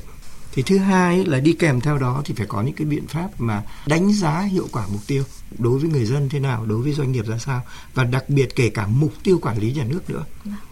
[0.54, 3.30] Thì thứ hai là đi kèm theo đó thì phải có những cái biện pháp
[3.38, 5.24] mà đánh giá hiệu quả mục tiêu
[5.58, 7.62] đối với người dân thế nào, đối với doanh nghiệp ra sao
[7.94, 10.26] và đặc biệt kể cả mục tiêu quản lý nhà nước nữa.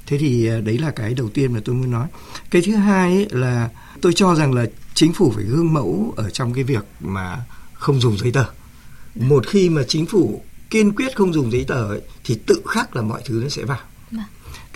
[0.06, 2.08] Thế thì đấy là cái đầu tiên mà tôi muốn nói.
[2.52, 3.70] Cái thứ hai là
[4.02, 8.02] tôi cho rằng là chính phủ phải gương mẫu ở trong cái việc mà không
[8.02, 8.46] dùng giấy tờ
[9.16, 12.96] một khi mà chính phủ kiên quyết không dùng giấy tờ ấy, thì tự khắc
[12.96, 13.80] là mọi thứ nó sẽ vào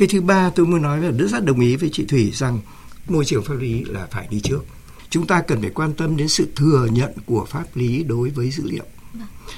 [0.02, 2.60] cái thứ ba tôi muốn nói là rất rất đồng ý với chị thủy rằng
[3.08, 4.66] môi trường pháp lý là phải đi trước.
[5.10, 8.52] Chúng ta cần phải quan tâm đến sự thừa nhận của pháp lý đối với
[8.52, 8.84] dữ liệu.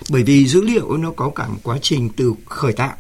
[0.10, 2.96] Bởi vì dữ liệu nó có cả một quá trình từ khởi tạo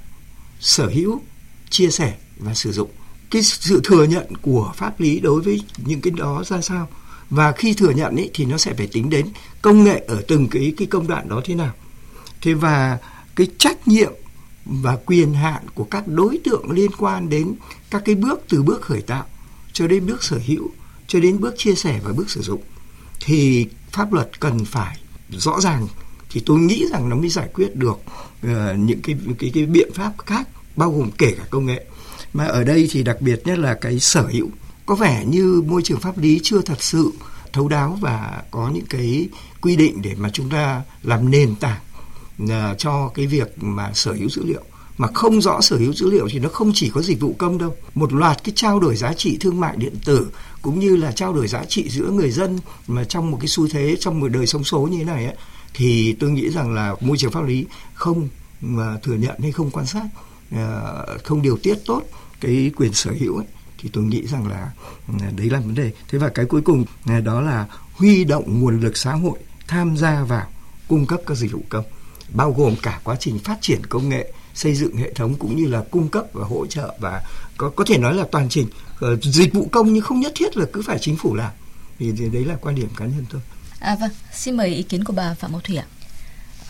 [0.59, 1.21] sở hữu
[1.69, 2.89] chia sẻ và sử dụng.
[3.31, 6.89] Cái sự thừa nhận của pháp lý đối với những cái đó ra sao?
[7.29, 9.27] Và khi thừa nhận ấy, thì nó sẽ phải tính đến
[9.61, 11.73] công nghệ ở từng cái cái công đoạn đó thế nào.
[12.41, 12.97] Thế và
[13.35, 14.13] cái trách nhiệm
[14.65, 17.55] và quyền hạn của các đối tượng liên quan đến
[17.89, 19.25] các cái bước từ bước khởi tạo
[19.73, 20.69] cho đến bước sở hữu
[21.07, 22.61] cho đến bước chia sẻ và bước sử dụng
[23.25, 24.97] thì pháp luật cần phải
[25.29, 25.87] rõ ràng.
[26.29, 29.93] Thì tôi nghĩ rằng nó mới giải quyết được uh, những cái cái cái biện
[29.93, 31.85] pháp khác bao gồm kể cả công nghệ.
[32.33, 34.49] Mà ở đây thì đặc biệt nhất là cái sở hữu.
[34.85, 37.11] Có vẻ như môi trường pháp lý chưa thật sự
[37.53, 39.29] thấu đáo và có những cái
[39.61, 41.81] quy định để mà chúng ta làm nền tảng
[42.49, 44.61] Ờ, cho cái việc mà sở hữu dữ liệu.
[44.97, 47.57] Mà không rõ sở hữu dữ liệu thì nó không chỉ có dịch vụ công
[47.57, 47.75] đâu.
[47.95, 50.27] Một loạt cái trao đổi giá trị thương mại điện tử
[50.61, 53.67] cũng như là trao đổi giá trị giữa người dân mà trong một cái xu
[53.67, 55.35] thế trong một đời sống số như thế này ấy,
[55.73, 58.29] thì tôi nghĩ rằng là môi trường pháp lý không
[58.61, 60.05] mà thừa nhận hay không quan sát
[60.51, 62.03] ờ, không điều tiết tốt
[62.41, 63.45] cái quyền sở hữu ấy
[63.77, 64.71] thì tôi nghĩ rằng là
[65.07, 65.91] ừ, đấy là vấn đề.
[66.09, 69.97] Thế và cái cuối cùng ờ, đó là huy động nguồn lực xã hội tham
[69.97, 70.47] gia vào
[70.87, 71.85] cung cấp các dịch vụ công
[72.33, 75.67] bao gồm cả quá trình phát triển công nghệ xây dựng hệ thống cũng như
[75.67, 77.23] là cung cấp và hỗ trợ và
[77.57, 78.67] có có thể nói là toàn trình
[79.05, 81.51] uh, dịch vụ công nhưng không nhất thiết là cứ phải chính phủ làm
[81.99, 83.41] thì, đấy là quan điểm cá nhân tôi.
[83.79, 85.85] À vâng, xin mời ý kiến của bà Phạm Ngọc Thủy ạ.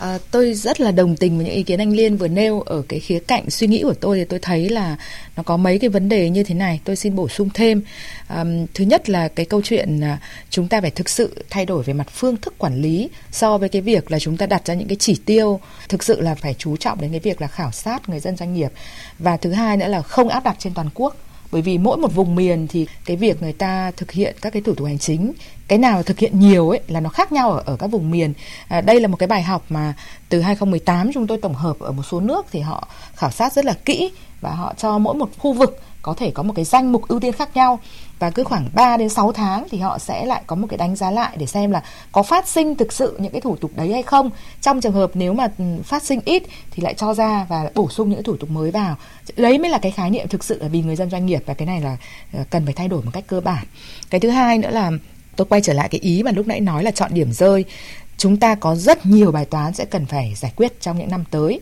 [0.04, 2.60] À, tôi rất là đồng tình với những ý kiến anh Liên vừa nêu.
[2.60, 4.96] Ở cái khía cạnh suy nghĩ của tôi thì tôi thấy là
[5.36, 6.80] nó có mấy cái vấn đề như thế này.
[6.84, 7.82] Tôi xin bổ sung thêm.
[8.28, 8.44] À,
[8.74, 10.18] thứ nhất là cái câu chuyện là
[10.50, 13.68] chúng ta phải thực sự thay đổi về mặt phương thức quản lý so với
[13.68, 15.60] cái việc là chúng ta đặt ra những cái chỉ tiêu.
[15.88, 18.54] Thực sự là phải chú trọng đến cái việc là khảo sát người dân doanh
[18.54, 18.72] nghiệp.
[19.18, 21.16] Và thứ hai nữa là không áp đặt trên toàn quốc.
[21.52, 24.62] Bởi vì mỗi một vùng miền thì cái việc người ta thực hiện các cái
[24.62, 25.32] thủ tục hành chính
[25.68, 28.32] cái nào thực hiện nhiều ấy là nó khác nhau ở, ở các vùng miền
[28.68, 29.94] à, đây là một cái bài học mà
[30.28, 33.64] từ 2018 chúng tôi tổng hợp ở một số nước thì họ khảo sát rất
[33.64, 34.10] là kỹ
[34.40, 37.20] và họ cho mỗi một khu vực có thể có một cái danh mục ưu
[37.20, 37.78] tiên khác nhau
[38.18, 40.96] và cứ khoảng 3 đến 6 tháng thì họ sẽ lại có một cái đánh
[40.96, 43.92] giá lại để xem là có phát sinh thực sự những cái thủ tục đấy
[43.92, 44.30] hay không.
[44.60, 47.88] Trong trường hợp nếu mà ừ, phát sinh ít thì lại cho ra và bổ
[47.88, 48.96] sung những thủ tục mới vào.
[49.36, 51.54] Đấy mới là cái khái niệm thực sự là vì người dân doanh nghiệp và
[51.54, 51.96] cái này là
[52.32, 53.64] ờ, cần phải thay đổi một cách cơ bản.
[54.10, 54.90] Cái thứ hai nữa là
[55.36, 57.64] tôi quay trở lại cái ý mà lúc nãy nói là chọn điểm rơi.
[58.16, 61.24] Chúng ta có rất nhiều bài toán sẽ cần phải giải quyết trong những năm
[61.30, 61.60] tới.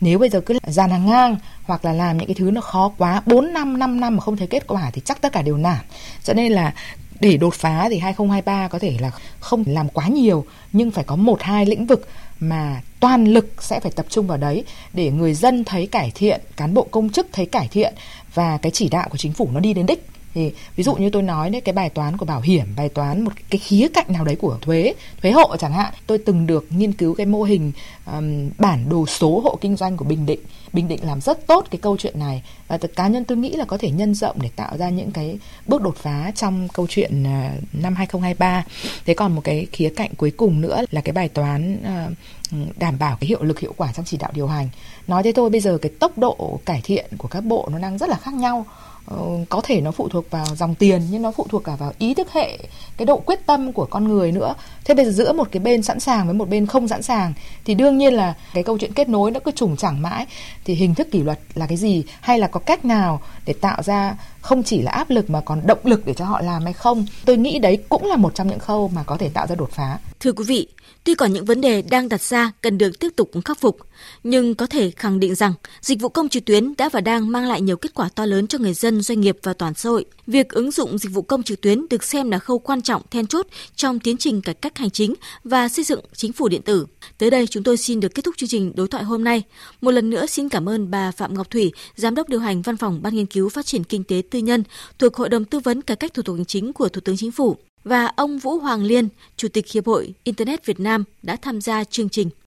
[0.00, 2.92] Nếu bây giờ cứ dàn hàng ngang hoặc là làm những cái thứ nó khó
[2.98, 5.56] quá 4 năm 5 năm mà không thấy kết quả thì chắc tất cả đều
[5.56, 5.80] nản.
[6.24, 6.74] Cho nên là
[7.20, 9.10] để đột phá thì 2023 có thể là
[9.40, 12.08] không làm quá nhiều nhưng phải có một hai lĩnh vực
[12.40, 16.40] mà toàn lực sẽ phải tập trung vào đấy để người dân thấy cải thiện,
[16.56, 17.94] cán bộ công chức thấy cải thiện
[18.34, 21.10] và cái chỉ đạo của chính phủ nó đi đến đích thì ví dụ như
[21.10, 24.06] tôi nói đấy cái bài toán của bảo hiểm bài toán một cái khía cạnh
[24.08, 27.42] nào đấy của thuế thuế hộ chẳng hạn tôi từng được nghiên cứu cái mô
[27.42, 27.72] hình
[28.06, 30.40] um, bản đồ số hộ kinh doanh của bình định.
[30.72, 32.42] Bình định làm rất tốt cái câu chuyện này.
[32.68, 35.38] Và cá nhân tôi nghĩ là có thể nhân rộng để tạo ra những cái
[35.66, 38.64] bước đột phá trong câu chuyện uh, năm 2023
[39.06, 42.98] thế còn một cái khía cạnh cuối cùng nữa là cái bài toán uh, đảm
[42.98, 44.68] bảo cái hiệu lực hiệu quả trong chỉ đạo điều hành.
[45.06, 47.98] Nói thế thôi bây giờ cái tốc độ cải thiện của các bộ nó đang
[47.98, 48.66] rất là khác nhau.
[49.06, 49.16] Ờ,
[49.48, 52.14] có thể nó phụ thuộc vào dòng tiền, nhưng nó phụ thuộc cả vào ý
[52.14, 52.58] thức hệ,
[52.96, 54.54] cái độ quyết tâm của con người nữa.
[54.84, 57.32] Thế bây giờ giữa một cái bên sẵn sàng với một bên không sẵn sàng,
[57.64, 60.26] thì đương nhiên là cái câu chuyện kết nối nó cứ trùng chẳng mãi.
[60.64, 62.04] Thì hình thức kỷ luật là cái gì?
[62.20, 65.60] Hay là có cách nào để tạo ra không chỉ là áp lực mà còn
[65.66, 67.06] động lực để cho họ làm hay không?
[67.24, 69.70] Tôi nghĩ đấy cũng là một trong những khâu mà có thể tạo ra đột
[69.72, 69.98] phá.
[70.20, 70.66] Thưa quý vị
[71.04, 73.76] tuy còn những vấn đề đang đặt ra cần được tiếp tục khắc phục,
[74.24, 77.48] nhưng có thể khẳng định rằng dịch vụ công trực tuyến đã và đang mang
[77.48, 80.04] lại nhiều kết quả to lớn cho người dân, doanh nghiệp và toàn xã hội.
[80.26, 83.26] Việc ứng dụng dịch vụ công trực tuyến được xem là khâu quan trọng then
[83.26, 83.46] chốt
[83.76, 86.86] trong tiến trình cải cách hành chính và xây dựng chính phủ điện tử.
[87.18, 89.42] Tới đây chúng tôi xin được kết thúc chương trình đối thoại hôm nay.
[89.80, 92.76] Một lần nữa xin cảm ơn bà phạm ngọc thủy, giám đốc điều hành văn
[92.76, 94.64] phòng ban nghiên cứu phát triển kinh tế tư nhân
[94.98, 97.32] thuộc Hội đồng Tư vấn Cải cách thủ tục hành chính của Thủ tướng Chính
[97.32, 101.60] phủ và ông Vũ Hoàng Liên, Chủ tịch Hiệp hội Internet Việt Nam đã tham
[101.60, 102.30] gia chương trình.